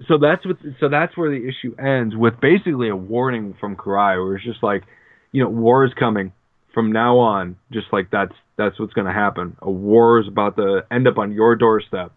[0.07, 0.57] so that's what.
[0.79, 4.63] So that's where the issue ends with basically a warning from Karai, where it's just
[4.63, 4.83] like,
[5.31, 6.33] you know, war is coming
[6.73, 7.57] from now on.
[7.71, 9.57] Just like that's that's what's going to happen.
[9.61, 12.11] A war is about to end up on your doorstep.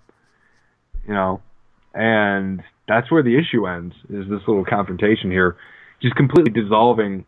[1.06, 1.40] You know,
[1.94, 3.94] and that's where the issue ends.
[4.10, 5.56] Is this little confrontation here,
[6.00, 7.24] just completely dissolving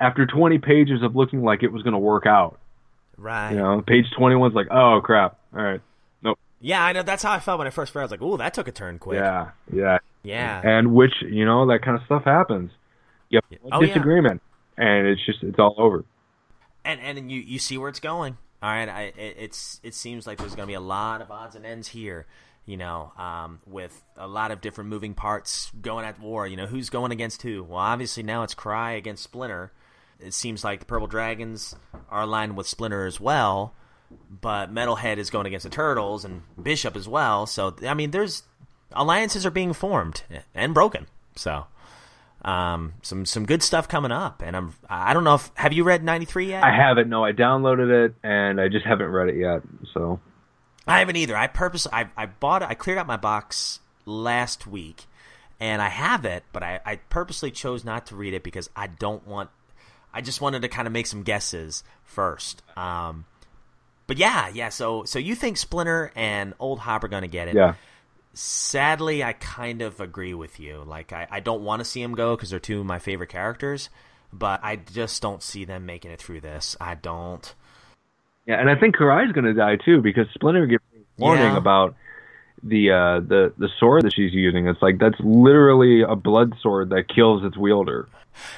[0.00, 2.58] after 20 pages of looking like it was going to work out.
[3.16, 3.52] right.
[3.52, 5.38] You know, page 21's like, oh crap.
[5.56, 5.80] All right.
[6.22, 6.38] Nope.
[6.60, 7.02] Yeah, I know.
[7.02, 8.02] That's how I felt when I first read.
[8.02, 8.04] it.
[8.04, 9.50] I was like, "Ooh, that took a turn quick." Yeah.
[9.72, 9.98] Yeah.
[10.22, 10.60] Yeah.
[10.64, 12.70] And which, you know, that kind of stuff happens.
[13.30, 13.88] You have Oh, yeah.
[13.88, 14.40] disagreement,
[14.76, 16.04] and it's just it's all over.
[16.84, 18.36] and and you you see where it's going.
[18.62, 21.30] All right, I, it, it's it seems like there's going to be a lot of
[21.32, 22.26] odds and ends here.
[22.64, 26.46] You know, um, with a lot of different moving parts going at war.
[26.46, 27.64] You know, who's going against who?
[27.64, 29.72] Well, obviously now it's Karai against Splinter.
[30.20, 31.74] It seems like the Purple Dragons
[32.08, 33.74] are aligned with Splinter as well.
[34.40, 37.46] but Metalhead is going against the Turtles and Bishop as well.
[37.46, 38.44] So I mean, there's
[38.92, 40.22] alliances are being formed
[40.54, 41.06] and broken.
[41.34, 41.66] So
[42.44, 45.82] um, some some good stuff coming up, and I'm I don't know if have you
[45.84, 46.62] read '93 yet?
[46.62, 47.08] I haven't.
[47.08, 49.62] No, I downloaded it and I just haven't read it yet.
[49.94, 50.20] So
[50.86, 51.36] I haven't either.
[51.36, 52.68] I purpose I I bought it.
[52.68, 55.06] I cleared out my box last week,
[55.60, 58.88] and I have it, but I, I purposely chose not to read it because I
[58.88, 59.50] don't want.
[60.12, 62.62] I just wanted to kind of make some guesses first.
[62.76, 63.24] Um,
[64.06, 64.68] but yeah, yeah.
[64.68, 67.54] So so you think Splinter and Old Hob are going to get it?
[67.54, 67.74] yeah,
[68.34, 70.82] Sadly, I kind of agree with you.
[70.86, 73.28] Like I, I don't want to see them go because they're two of my favorite
[73.28, 73.88] characters,
[74.32, 76.76] but I just don't see them making it through this.
[76.80, 77.54] I don't.
[78.46, 80.82] Yeah, and I think Karai's going to die too because Splinter gives
[81.18, 81.56] warning Yeah.
[81.56, 81.94] about
[82.64, 84.68] the uh the the sword that she's using.
[84.68, 88.08] It's like that's literally a blood sword that kills its wielder.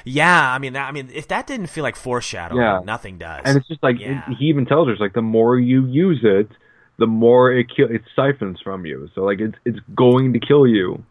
[0.05, 2.79] Yeah, I mean, that, I mean, if that didn't feel like foreshadowing, Yeah.
[2.85, 3.41] nothing does.
[3.45, 4.23] and it's just like Yeah.
[4.39, 6.49] he even tells her it's like the more you use it
[6.97, 10.65] the more it kill it siphons from you so like it's it's going to kill
[10.65, 11.03] you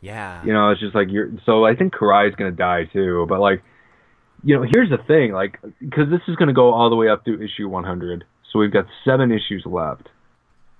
[0.00, 3.24] yeah, you know it's just like you're so i think Karai's going to die too
[3.28, 3.62] but like
[4.44, 7.08] you know here's the thing like because this is going to go all the way
[7.08, 10.08] up through issue 100 so we've got seven issues left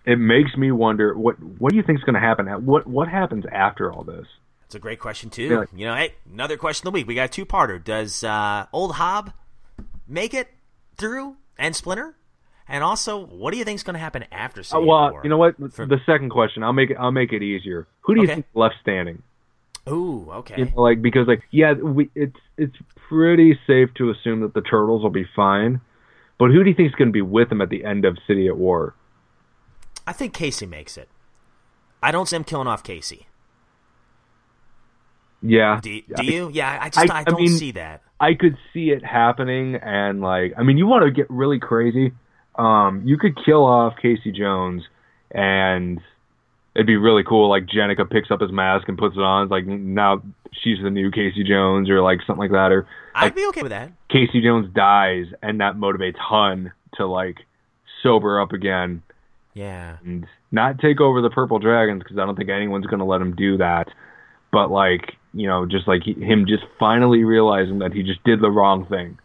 [0.04, 3.08] it makes me wonder what what do you think is going to happen what what
[3.08, 4.26] happens after all this
[4.66, 5.48] It's a great question too.
[5.48, 5.64] Yeah.
[5.74, 7.06] You know, hey, another question of the week.
[7.06, 7.82] We got a two-parter.
[7.82, 9.32] Does uh, Old Hob
[10.08, 10.48] make it
[10.96, 12.16] through and Splinter?
[12.68, 15.20] And also, what do you think is going to happen after uh, well War?
[15.24, 18.14] you know what For- the second question i'll make it i'll make it easier who
[18.14, 18.34] do you Okay.
[18.36, 19.22] think left standing
[19.89, 20.55] Ooh, okay.
[20.59, 22.76] You know, like because like yeah, we it's it's
[23.09, 25.80] pretty safe to assume that the turtles will be fine.
[26.39, 28.16] But who do you think is going to be with them at the end of
[28.26, 28.95] City at War?
[30.07, 31.09] I think Casey makes it.
[32.03, 33.26] I don't see him killing off Casey.
[35.45, 36.51] Yeah, Do, do you?
[36.53, 38.03] Yeah, I just I- I, I don't mean- see that.
[38.20, 42.12] I could see it happening, and like I mean, you want to get really crazy.
[42.55, 44.85] Um, you could kill off Casey Jones,
[45.33, 46.01] and
[46.75, 47.49] it'd be really cool.
[47.49, 49.45] Like Jennika picks up his mask and puts it on.
[49.45, 53.35] It's like now she's the new Casey Jones, or like something like that, or I'd
[53.35, 53.93] be okay with that.
[54.11, 57.39] Casey Jones dies, and that motivates Hun to like
[58.03, 59.03] sober up again
[59.55, 59.97] Yeah.
[60.05, 63.20] and not take over the Purple Dragons because I don't think anyone's going to let
[63.20, 63.89] him do that.
[64.51, 68.43] But like you know, just like he, him just finally realizing that he just did
[68.43, 69.18] the wrong thing,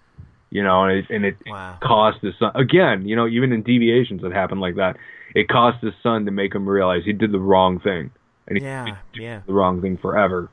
[0.52, 1.78] you know, and it, and it Wow.
[1.84, 3.06] cost his son uh, again.
[3.06, 4.96] You know, even in deviations that happen like that,
[5.38, 8.10] it cost his son to make him realize he did the wrong thing,
[8.48, 9.42] and he Yeah, did yeah.
[9.46, 10.50] the wrong thing forever.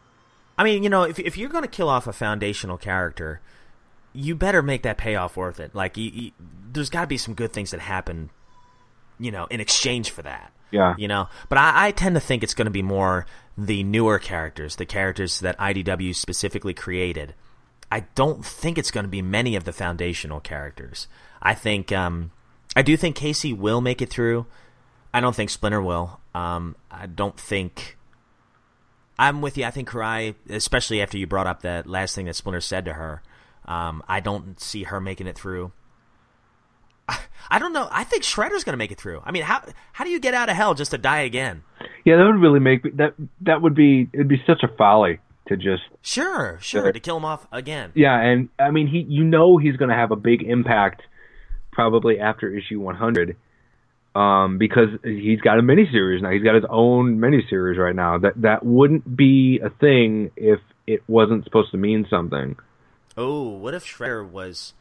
[0.58, 3.40] I mean, you know, if if you're going to kill off a foundational character,
[4.12, 5.74] you better make that payoff worth it.
[5.74, 6.30] Like, you, you,
[6.72, 8.30] there's got to be some good things that happen,
[9.18, 10.52] you know, in exchange for that.
[10.70, 10.94] Yeah.
[10.98, 13.26] You know, but I, I tend to think it's going to be more
[13.56, 17.34] the newer characters, the characters that IDW specifically created.
[17.90, 21.06] I don't think it's going to be many of the foundational characters.
[21.40, 22.32] I think, um,
[22.76, 24.46] I do think Casey will make it through.
[25.14, 26.18] I don't think Splinter will.
[26.34, 27.96] Um, I don't think.
[29.16, 29.64] I'm with you.
[29.64, 32.94] I think Karai, especially after you brought up that last thing that Splinter said to
[32.94, 33.22] her,
[33.64, 35.70] um, I don't see her making it through.
[37.08, 37.86] I, I don't know.
[37.92, 39.22] I think Shredder's going to make it through.
[39.24, 39.62] I mean, how
[39.92, 41.62] how do you get out of hell just to die again?
[42.04, 45.56] Yeah, that would really make that that would be it'd be such a folly to
[45.56, 47.92] just Sure, sure, to kill him off again.
[47.94, 51.02] Yeah, and I mean, he you know he's going to have a big impact
[51.70, 53.36] probably after issue 100
[54.14, 56.30] um, because he's got a miniseries now.
[56.30, 58.18] He's got his own miniseries right now.
[58.18, 62.56] That that wouldn't be a thing if it wasn't supposed to mean something.
[63.16, 64.74] Oh, what if Shredder was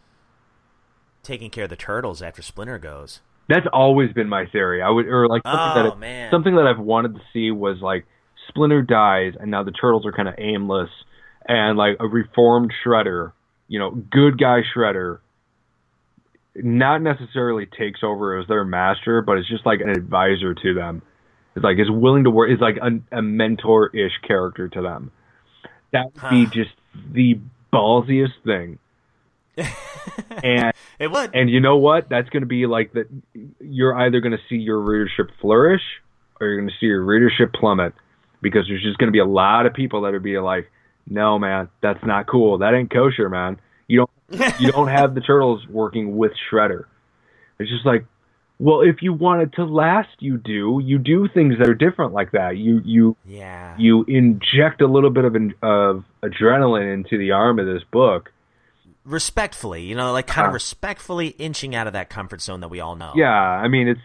[1.24, 3.22] taking care of the turtles after Splinter goes?
[3.50, 4.82] That's always been my theory.
[4.82, 6.32] I would or like something Oh, that man.
[6.32, 8.06] something that I've wanted to see was like
[8.50, 10.90] Splinter dies and now the turtles are kind of aimless
[11.48, 13.34] and like a reformed Shredder,
[13.68, 15.20] you know, good guy Shredder
[16.56, 21.02] not necessarily takes over as their master, but it's just like an advisor to them.
[21.56, 22.52] It's like is willing to work.
[22.52, 25.12] Is like a, a mentor ish character to them.
[25.92, 26.72] That would be just
[27.12, 27.40] the
[27.72, 28.80] ballsiest thing.
[30.44, 31.36] and It would.
[31.36, 32.10] and you know what?
[32.10, 33.08] That's going to be like that.
[33.60, 35.82] You're either going to see your readership flourish,
[36.42, 37.94] or you're going to see your readership plummet,
[38.42, 40.72] because there's just going to be a lot of people that are be like,
[41.08, 42.60] "No, man, that's not cool.
[42.60, 43.60] That ain't kosher, man.
[44.60, 46.86] You don't have the turtles working with Shredder."
[47.60, 48.06] It's just like,
[48.60, 50.82] well, if you want it to last, you do.
[50.84, 52.58] You do things that are different like that.
[52.58, 53.76] You you yeah.
[53.78, 58.32] you inject a little bit of of adrenaline into the arm of this book.
[59.06, 60.54] respectfully, you know, like kind of Uh.
[60.54, 63.12] respectfully inching out of that comfort zone that we all know.
[63.16, 64.02] Yeah, I mean it's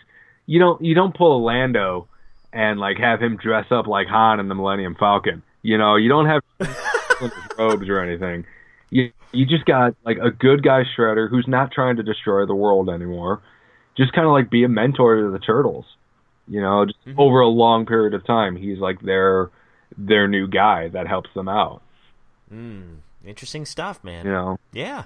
[0.47, 2.09] you don't you don't pull a Lando
[2.53, 5.43] and like have him dress up like Han in the Millennium Falcon.
[5.62, 6.43] You know, you don't have
[7.59, 8.45] robes or anything.
[8.91, 12.55] You you just got like a good guy Shredder who's not trying to destroy the
[12.55, 13.41] world anymore.
[13.97, 15.84] just kind of like be a mentor to the turtles.
[16.47, 17.20] You know, just Mm-hmm.
[17.20, 19.51] over a long period of time, he's like their
[19.97, 21.82] their new guy that helps them out.
[22.53, 24.24] Mm, Interesting stuff, man.
[24.24, 25.05] You know, Yeah.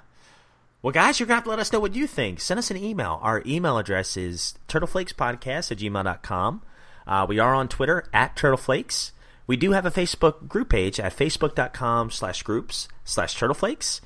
[0.83, 2.41] Well, guys, you're going to have to let us know what you think.
[2.41, 3.21] Send us an email.
[3.23, 6.63] Our email address is turtleflakespodcast at gmail.com.
[7.07, 9.13] Uh, we are on Twitter at turtleflakes.
[9.47, 14.01] We do have a Facebook group page at facebook.com slash groups slash turtleflakes.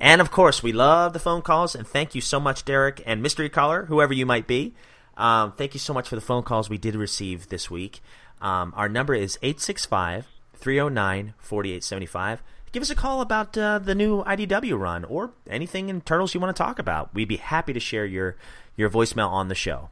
[0.00, 1.74] And, of course, we love the phone calls.
[1.74, 4.74] And thank you so much, Derek and Mystery Caller, whoever you might be.
[5.16, 8.00] Um, thank you so much for the phone calls we did receive this week.
[8.40, 12.42] Um, our number is 865 309 4875.
[12.72, 16.40] Give us a call about uh, the new IDW run or anything in Turtles you
[16.40, 17.12] want to talk about.
[17.14, 18.36] We'd be happy to share your,
[18.76, 19.90] your voicemail on the show.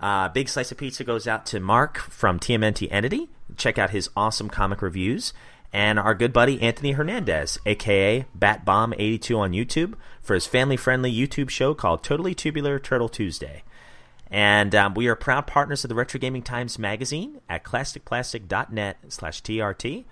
[0.00, 3.28] Uh, big slice of pizza goes out to Mark from TMNT Entity.
[3.56, 5.32] Check out his awesome comic reviews.
[5.72, 11.50] And our good buddy Anthony Hernandez, aka BatBomb82 on YouTube, for his family friendly YouTube
[11.50, 13.64] show called Totally Tubular Turtle Tuesday.
[14.30, 19.42] And um, we are proud partners of the Retro Gaming Times magazine at classicplastic.net slash
[19.42, 20.04] TRT.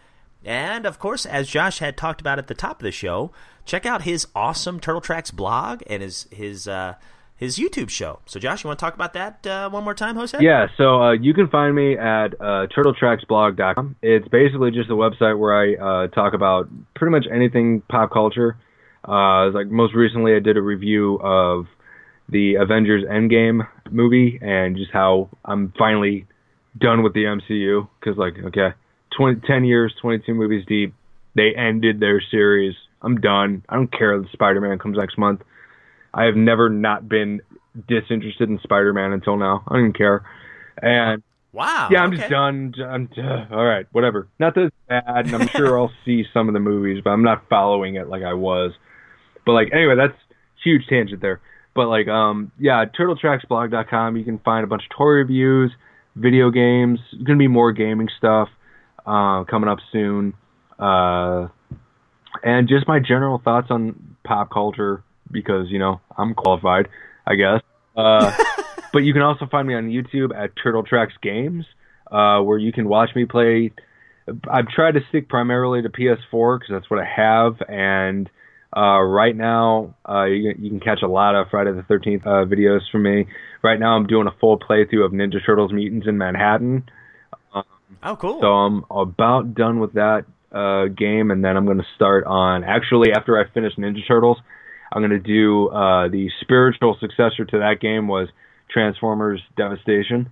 [0.45, 3.31] And of course, as Josh had talked about at the top of the show,
[3.65, 6.95] check out his awesome Turtle Tracks blog and his his uh,
[7.37, 8.21] his YouTube show.
[8.27, 10.39] So, Josh, you want to talk about that uh, one more time, Jose?
[10.41, 13.97] Yeah, so uh, you can find me at uh, turtletracksblog.com.
[14.03, 18.57] It's basically just a website where I uh, talk about pretty much anything pop culture.
[19.07, 21.67] Uh, like most recently, I did a review of
[22.29, 26.27] the Avengers Endgame movie and just how I'm finally
[26.79, 28.69] done with the MCU because, like, okay,
[29.17, 30.95] 20, 10 years, 22 movies deep,
[31.35, 32.75] they ended their series.
[33.03, 33.65] I'm done.
[33.69, 35.43] I don't care if Spider-Man comes next month.
[36.15, 37.41] I have never not been
[37.89, 39.63] disinterested in Spider-Man until now.
[39.67, 40.25] I don't even care.
[40.81, 41.89] And Wow.
[41.91, 42.19] yeah, I'm okay.
[42.19, 42.75] just done.
[42.83, 44.27] I'm uh, all right, whatever.
[44.39, 47.23] Not that it's bad, and I'm sure I'll see some of the movies, but I'm
[47.23, 48.73] not following it like I was.
[49.45, 50.17] But like anyway, that's
[50.65, 51.41] huge tangent there.
[51.75, 54.17] But like um yeah, turtletracksblog.com.
[54.17, 55.73] You can find a bunch of toy reviews,
[56.17, 57.01] video games.
[57.13, 58.49] There's gonna be more gaming stuff
[59.07, 60.33] uh, coming up soon.
[60.79, 61.49] Uh,
[62.43, 65.03] and just my general thoughts on pop culture
[65.33, 66.89] because you know I'm qualified,
[67.27, 67.61] I guess.
[67.97, 68.37] Uh,
[68.93, 71.65] but you can also find me on YouTube at Turtle Tracks Games,
[72.11, 73.73] uh, where you can watch me play.
[74.49, 78.31] I've tried to stick primarily to PS4 because that's what I have, and
[78.75, 82.47] uh, right now uh, you, you can catch a lot of Friday the 13th uh,
[82.47, 83.27] videos from me.
[83.63, 86.85] Right now I'm doing a full playthrough of Ninja Turtles Mutants in Manhattan.
[88.03, 88.41] Oh, cool.
[88.41, 92.65] So I'm about done with that uh, game, and then I'm going to start on.
[92.65, 94.39] Actually, after I finish Ninja Turtles,
[94.93, 98.29] I'm going to do uh, the spiritual successor to that game was
[98.71, 100.31] Transformers Devastation.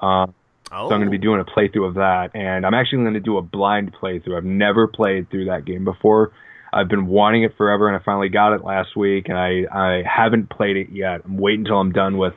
[0.00, 0.28] Uh, oh.
[0.70, 3.20] so I'm going to be doing a playthrough of that, and I'm actually going to
[3.20, 4.36] do a blind playthrough.
[4.36, 6.32] I've never played through that game before.
[6.72, 10.02] I've been wanting it forever, and I finally got it last week, and I I
[10.06, 11.22] haven't played it yet.
[11.24, 12.34] I'm waiting until I'm done with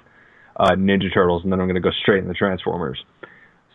[0.56, 3.04] uh, Ninja Turtles, and then I'm going to go straight into Transformers.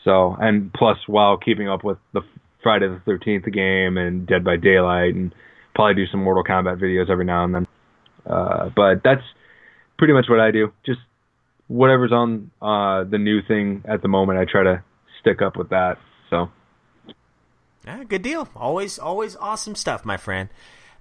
[0.04, 2.22] So, and plus, while keeping up with the
[2.62, 5.34] Friday the 13th game and Dead by Daylight, and
[5.76, 7.66] probably do some Mortal Kombat videos every now and then.
[8.26, 9.22] Uh, but that's
[9.98, 10.72] pretty much what I do.
[10.84, 10.98] Just
[11.68, 14.82] whatever's on uh, the new thing at the moment, I try to
[15.20, 15.98] stick up with that.
[16.30, 16.50] So,
[17.86, 18.48] Ah, good deal.
[18.56, 20.48] Always, always awesome stuff, my friend.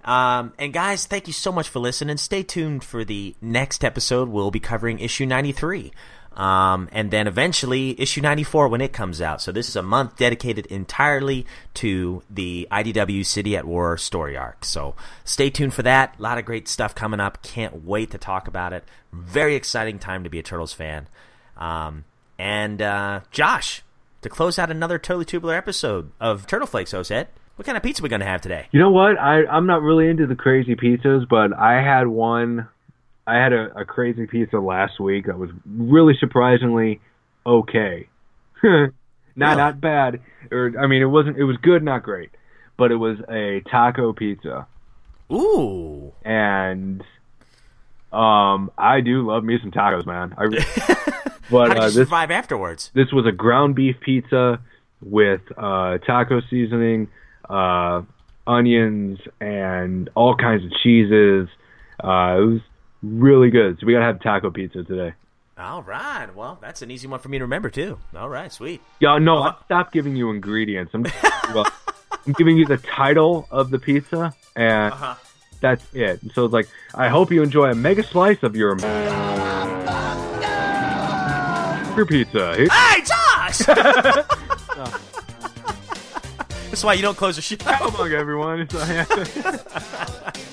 [0.04, 2.16] Um, and guys, thank you so much for listening.
[2.18, 4.28] Stay tuned for the next episode.
[4.28, 5.90] We'll be covering issue 93.
[6.36, 9.40] Um, and then eventually issue 94 when it comes out.
[9.40, 14.64] So this is a month dedicated entirely to the IDW City at War story arc.
[14.64, 16.14] So stay tuned for that.
[16.18, 17.42] A lot of great stuff coming up.
[17.42, 18.84] Can't wait to talk about it.
[19.12, 21.08] Very exciting time to be a Turtles fan.
[21.56, 22.04] Um,
[22.38, 23.82] and, uh, Josh,
[24.20, 28.02] to close out another totally tubular episode of Turtle Flakes, Osed, what kind of pizza
[28.02, 28.66] we going to have today?
[28.72, 29.18] you know what?
[29.18, 32.68] I I'm not really into the crazy pizzas, but I had one.
[33.26, 37.00] I had a, a crazy pizza last week that was really surprisingly
[37.44, 38.08] okay.
[38.62, 38.92] not
[39.36, 39.56] Really?
[39.56, 40.20] not bad,
[40.50, 41.36] or I mean, it wasn't.
[41.36, 42.30] It was good, not great,
[42.76, 44.66] but it was a taco pizza,
[45.30, 46.12] Ooh.
[46.24, 47.02] and
[48.12, 50.34] um, I do love me some tacos, man.
[50.38, 50.46] I,
[51.50, 52.90] but How did uh, you this survive afterwards?
[52.94, 54.60] this was a ground beef pizza
[55.02, 57.08] with uh, taco seasoning,
[57.50, 58.02] uh,
[58.46, 61.48] onions, and all kinds of cheeses.
[62.02, 62.60] Uh, it was
[63.06, 63.78] really good.
[63.80, 65.14] So we gotta have taco pizza today.
[65.58, 66.28] All right.
[66.34, 67.98] Well, that's an easy one for me to remember too.
[68.14, 68.82] All right, sweet.
[69.00, 70.92] Yeah, no, I stopped giving you ingredients.
[70.94, 71.04] I'm,
[71.54, 71.66] well,
[72.26, 75.14] I'm giving you the title of the pizza, and Uh-huh.
[75.60, 76.20] that's it.
[76.34, 78.76] So it's like, I hope you enjoy a mega slice of your
[81.96, 82.54] your pizza.
[82.70, 83.58] Hey, Josh!
[86.68, 87.56] That's why you don't close the show.
[87.56, 88.68] Come on, everyone.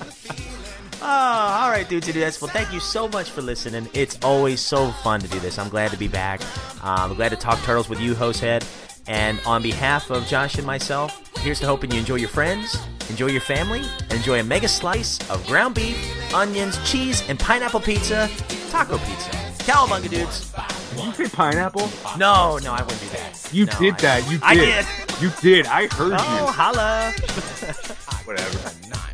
[1.06, 2.40] Oh, all right, dudes and dudettes.
[2.40, 3.88] Well, thank you so much for listening.
[3.92, 5.58] It's always so fun to do this.
[5.58, 6.40] I'm glad to be back.
[6.82, 8.64] Um, I'm glad to talk turtles with you, Hosthead.
[9.06, 12.78] And on behalf of Josh and myself, here's to hoping you enjoy your friends,
[13.10, 15.98] enjoy your family, and enjoy a mega slice of ground beef,
[16.34, 18.30] onions, cheese, and pineapple pizza,
[18.70, 19.30] taco pizza.
[19.64, 20.52] Cowabunga, dudes.
[20.96, 21.88] Did you say pineapple?
[22.18, 23.48] No, no, I wouldn't do that.
[23.52, 24.24] You No, did I- that.
[24.30, 24.42] You did.
[24.42, 24.86] I did.
[25.22, 25.66] You did.
[25.66, 26.16] I heard you.
[26.18, 27.12] Oh, holla.
[28.24, 28.70] Whatever.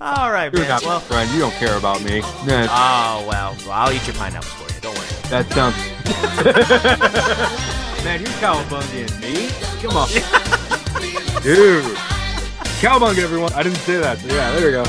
[0.00, 0.68] All right, You're man.
[0.70, 1.30] not my Well, friend.
[1.32, 2.20] You don't care about me.
[2.20, 3.54] Nah, oh well.
[3.60, 4.80] well, I'll eat your pineapples for you.
[4.80, 5.06] Don't worry.
[5.30, 5.76] that sounds.
[8.04, 9.48] Man, you're cowabunga me.
[9.80, 10.08] Come on,
[11.42, 11.84] dude.
[12.80, 13.52] Cowabunga, everyone.
[13.52, 14.18] I didn't say that.
[14.18, 14.84] So yeah, there we go.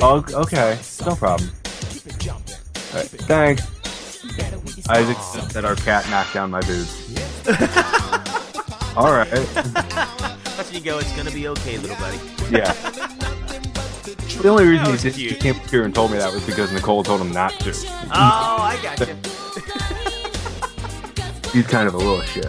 [0.00, 0.78] Oh, okay.
[1.06, 1.50] No problem.
[2.28, 3.62] All right, thanks.
[4.88, 5.16] Isaac
[5.50, 7.16] said our cat knocked down my boots.
[8.96, 9.30] All right.
[10.56, 10.98] Let you go.
[10.98, 12.18] It's gonna be okay, little buddy.
[12.50, 12.72] Yeah.
[14.42, 16.72] The only reason he, did, he came up here and told me that was because
[16.72, 17.70] Nicole told him not to.
[17.70, 19.06] Oh, I got you.
[21.52, 22.46] He's kind of a little shit.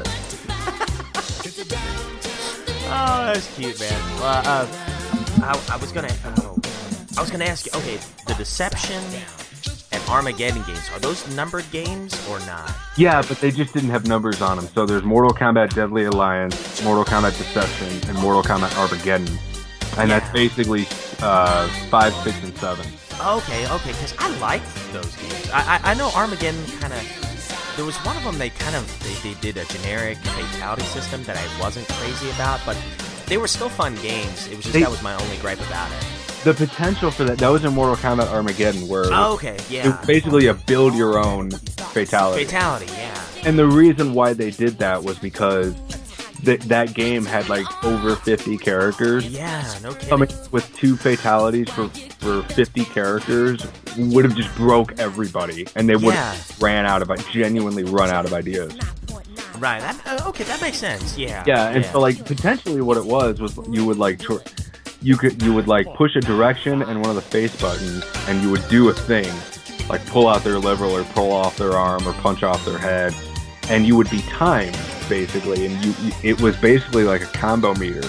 [2.88, 4.19] Oh, that's cute, man.
[4.19, 4.67] Well, uh,
[5.41, 6.57] I, I was gonna, oh,
[7.17, 7.71] I was gonna ask you.
[7.79, 9.01] Okay, the Deception
[10.16, 12.74] Armageddon games are those numbered games or not?
[12.95, 14.66] Yeah, but they just didn't have numbers on them.
[14.68, 19.28] So there's Mortal Kombat Deadly Alliance, Mortal Kombat Deception, and Mortal Kombat Armageddon.
[19.97, 20.88] And that's basically
[21.20, 22.86] uh, 5, 6, and 7.
[23.20, 25.49] Okay, okay, because I liked those games.
[25.53, 27.74] I, I, I know Armageddon kind of.
[27.76, 31.24] There was one of them they kind of they, they did a generic fatality system
[31.26, 32.78] that I wasn't crazy about, but
[33.26, 34.47] they were still fun games.
[34.47, 36.05] It was just They- that was my only gripe about it.
[36.45, 39.97] The potential for that, that was in Mortal Kombat Armageddon, where Oh, okay, it yeah.
[39.97, 42.45] was basically a build your own fatality.
[42.45, 43.19] Fatality, yeah.
[43.45, 45.73] And the reason why they did that was because
[46.45, 49.27] th- that game had like over 50 characters.
[49.27, 50.07] Yeah, no kidding.
[50.09, 51.89] Coming with two fatalities for,
[52.19, 53.65] for 50 characters
[53.97, 56.31] would have just broke everybody, and they would Yeah.
[56.33, 58.71] have ran out of genuinely run out of ideas.
[59.57, 59.79] Right.
[59.81, 61.17] That, uh, okay, that makes sense.
[61.17, 61.43] Yeah.
[61.47, 64.19] Yeah, and so like potentially what it was was you would like
[65.05, 68.41] you could you would like push a direction and one of the face buttons, and
[68.41, 69.31] you would do a thing,
[69.87, 73.13] like pull out their liver or pull off their arm or punch off their head,
[73.69, 74.77] and you would be timed
[75.07, 75.93] basically, and you
[76.23, 78.01] it was basically like a combo meter,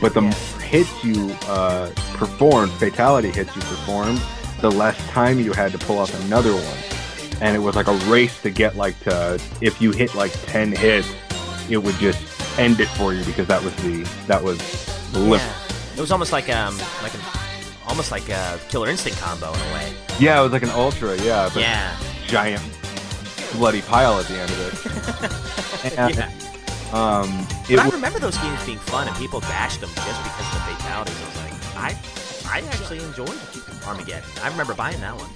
[0.00, 0.32] but the Yeah.
[0.74, 4.20] hits you uh, performed, fatality hits you performed,
[4.62, 6.78] the less time you had to pull off another one,
[7.42, 10.72] and it was like a race to get like to if you hit like ten
[10.72, 11.08] hits,
[11.68, 12.18] it would just
[12.58, 14.56] end it for you because that was the that was
[15.12, 15.42] the limit.
[15.42, 15.60] Yeah.
[15.96, 17.20] It was almost like um like an
[17.86, 19.92] almost like a Killer Instinct combo in a way.
[20.18, 21.96] Yeah, it was like an ultra, yeah, but Yeah.
[22.26, 22.62] giant
[23.52, 25.94] bloody pile at the end of it.
[25.98, 26.30] And, Yeah.
[26.94, 30.54] um, it I remember those games being fun and people bashed them just because of
[30.54, 31.14] the fatalities.
[31.20, 31.98] I was like, I
[32.56, 33.38] I actually enjoyed
[33.86, 34.24] Armageddon.
[34.42, 35.28] I remember buying that one.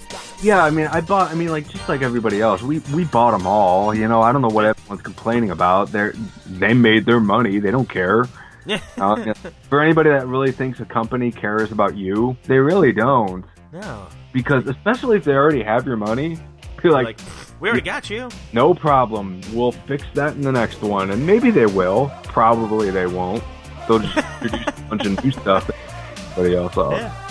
[0.42, 0.64] yeah.
[0.64, 1.30] I mean, I bought.
[1.30, 3.94] I mean, like just like everybody else, we we bought them all.
[3.94, 5.92] You know, I don't know what everyone's complaining about.
[5.92, 6.10] They
[6.46, 7.58] they made their money.
[7.58, 8.26] They don't care.
[8.68, 8.80] Yeah.
[8.98, 9.32] Uh,
[9.68, 13.44] for anybody that really thinks a company cares about you, they really don't.
[13.72, 14.06] no.
[14.32, 16.36] Because especially if they already have your money,
[16.84, 17.20] you're Like, like,
[17.60, 18.28] we already got you.
[18.52, 19.40] no problem.
[19.52, 22.12] We'll fix that in the next one, and maybe they will.
[22.24, 23.42] Probably they won't.
[23.88, 25.70] They'll just introduce a bunch of new stuff.
[26.36, 26.90] Everybody else saw.
[26.92, 27.27] Yeah.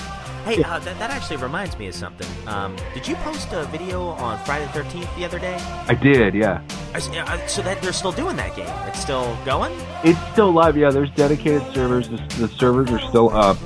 [0.47, 2.25] Hey, uh, that, that actually reminds me of something.
[2.47, 5.55] Um, did you post a video on Friday the 13th the other day?
[5.89, 6.61] I did, yeah.
[6.93, 8.69] I s- uh, So that they're still doing that game.
[8.87, 9.73] It's still going?
[10.05, 10.77] It's still live.
[10.77, 12.07] Yeah, there's dedicated servers.
[12.07, 13.57] The, the servers are still up,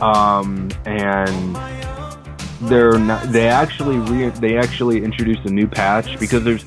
[0.00, 1.56] um, and
[2.70, 3.32] they're not.
[3.32, 6.64] They actually re, they actually introduced a new patch because there's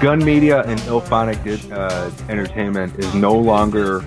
[0.00, 4.04] Gun Media and IllFonic Di- uh, Entertainment is no longer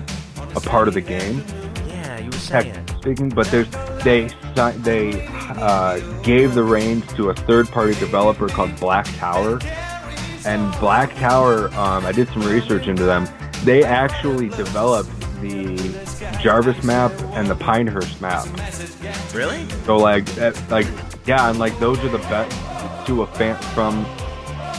[0.54, 1.42] a part of the game.
[1.88, 2.72] Yeah, you were saying.
[2.74, 3.68] technically speaking, but there's
[4.04, 4.28] they
[4.82, 9.60] they uh, gave the reins to a third-party developer called Black Tower,
[10.44, 11.68] and Black Tower.
[11.74, 13.28] Um, I did some research into them.
[13.64, 15.10] They actually developed
[15.40, 15.76] the
[16.40, 18.46] Jarvis map and the Pinehurst map.
[19.34, 19.68] Really?
[19.84, 20.26] So like
[20.70, 20.86] like
[21.26, 24.04] yeah, and like those are the best to a fan from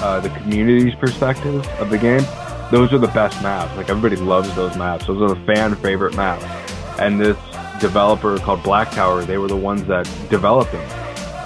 [0.01, 2.23] uh, the community's perspective of the game.
[2.71, 3.75] Those are the best maps.
[3.75, 5.07] Like everybody loves those maps.
[5.07, 6.45] Those are the fan favorite maps.
[6.99, 7.37] And this
[7.79, 10.89] developer called Black Tower, they were the ones that developed them,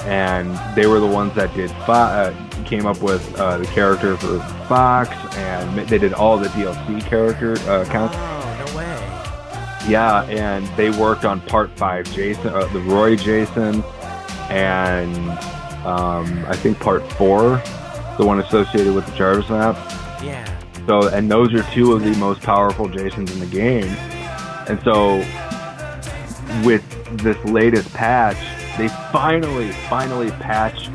[0.05, 4.17] and they were the ones that did Fo- uh, came up with uh, the character
[4.17, 8.15] for Fox, and they did all the DLC character uh, counts.
[8.17, 9.91] Oh, no way.
[9.91, 13.83] Yeah, and they worked on part five, Jason, uh, the Roy Jason,
[14.49, 15.15] and
[15.85, 17.61] um, I think part four
[18.17, 19.75] the one associated with the Jarvis map.
[20.23, 20.45] Yeah.
[20.87, 23.85] So, and those are two of the most powerful Jasons in the game.
[24.67, 25.21] And so,
[26.63, 26.83] with
[27.17, 28.37] this latest patch,
[28.77, 30.89] they finally, finally patched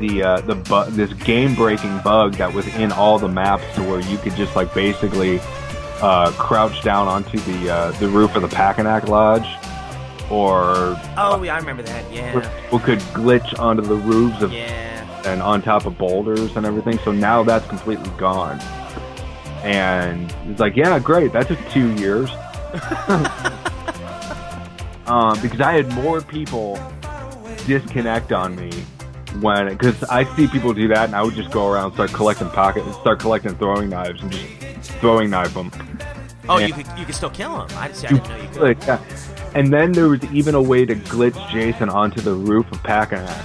[0.00, 3.82] the uh, the bu- this game breaking bug that was in all the maps to
[3.82, 5.38] where you could just like basically
[6.00, 9.46] uh, crouch down onto the uh, the roof of the Packanack Lodge,
[10.30, 12.12] or Oh, yeah, I remember that.
[12.12, 12.34] Yeah.
[12.72, 15.22] we could glitch onto the roofs of Yeah.
[15.30, 16.98] and on top of boulders and everything.
[17.04, 18.58] So now that's completely gone.
[19.62, 21.32] And it's like, yeah, great.
[21.32, 22.28] That took two years.
[25.06, 26.78] um, because I had more people
[27.66, 28.70] disconnect on me
[29.40, 32.12] when, because I see people do that, and I would just go around and start
[32.12, 35.70] collecting pocket, start collecting throwing knives and just throwing knife them.
[36.48, 36.66] Oh, Yeah.
[36.66, 37.68] you could you could still kill him.
[37.78, 38.84] I, see, I didn't know you could.
[38.86, 39.02] yeah.
[39.54, 43.42] And then there was even a way to glitch Jason onto the roof of Packanack.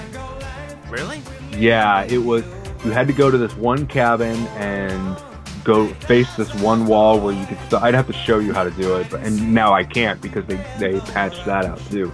[0.91, 1.21] Really?
[1.57, 2.43] Yeah, it was.
[2.83, 5.17] You had to go to this one cabin and
[5.63, 7.57] go face this one wall where you could.
[7.69, 10.21] St- I'd have to show you how to do it, but and now I can't
[10.21, 12.11] because they they patched that out too.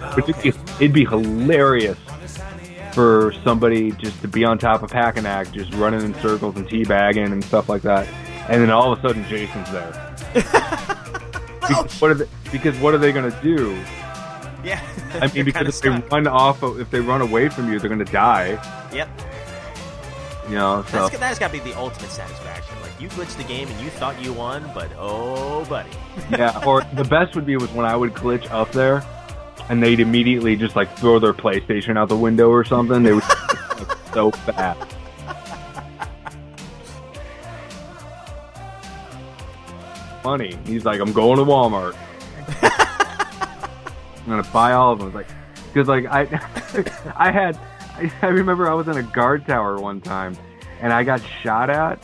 [0.00, 1.98] But it'd, be, it'd be hilarious
[2.92, 7.32] for somebody just to be on top of Packanack, just running in circles and teabagging
[7.32, 8.06] and stuff like that,
[8.48, 10.16] and then all of a sudden Jason's there.
[10.34, 13.78] because, what are they, because what are they gonna do?
[14.64, 14.82] Yeah.
[15.14, 17.90] I mean, because if they run off, of, if they run away from you, they're
[17.90, 18.58] gonna die.
[18.92, 19.08] Yep.
[20.48, 22.75] You know, so That's, that's got to be the ultimate satisfaction.
[22.98, 25.90] You glitched the game and you thought you won, but oh, buddy.
[26.30, 26.64] yeah.
[26.64, 29.04] Or the best would be was when I would glitch up there,
[29.68, 33.02] and they'd immediately just like throw their PlayStation out the window or something.
[33.02, 33.22] They would
[33.78, 34.94] like, so fast.
[40.24, 40.58] Money.
[40.64, 41.96] He's like, I'm going to Walmart.
[44.26, 45.08] I'm gonna buy all of them.
[45.08, 45.28] It's like,
[45.72, 46.22] because like I,
[47.14, 47.56] I had,
[47.94, 50.36] I, I remember I was in a guard tower one time,
[50.80, 52.02] and I got shot at,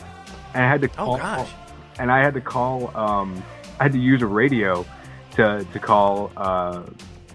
[0.53, 1.15] and I had to call.
[1.15, 1.51] Oh call, gosh.
[1.99, 3.43] and I had to call, um,
[3.79, 4.85] I had to use a radio
[5.35, 6.83] to to call, uh,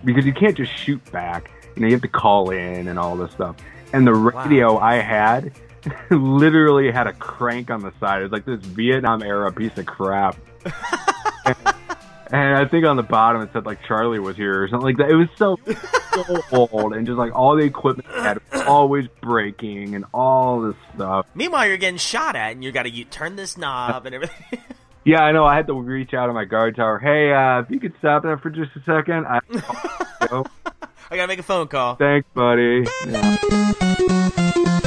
[0.05, 1.51] because you can't just shoot back.
[1.74, 3.57] You know, you have to call in and all this stuff.
[3.93, 5.53] And the radio I had
[6.11, 8.20] literally had a crank on the side.
[8.20, 10.36] It was like this Vietnam era piece of crap.
[12.32, 14.96] And I think on the bottom it said like Charlie was here or something like
[14.98, 15.10] that.
[15.10, 15.59] It was so
[16.12, 21.26] so old and just like all the equipment had always breaking and all this stuff.
[21.34, 24.60] Meanwhile, you're getting shot at, and you got to you turn this knob and everything.
[25.05, 25.44] Yeah, I know.
[25.46, 26.98] I had to reach out on my guard tower.
[26.98, 29.26] Hey, uh, if you could stop that for just a second.
[29.26, 29.38] I,
[31.10, 31.94] I got to make a phone call.
[31.94, 32.84] thanks, buddy.
[33.06, 34.80] Yeah.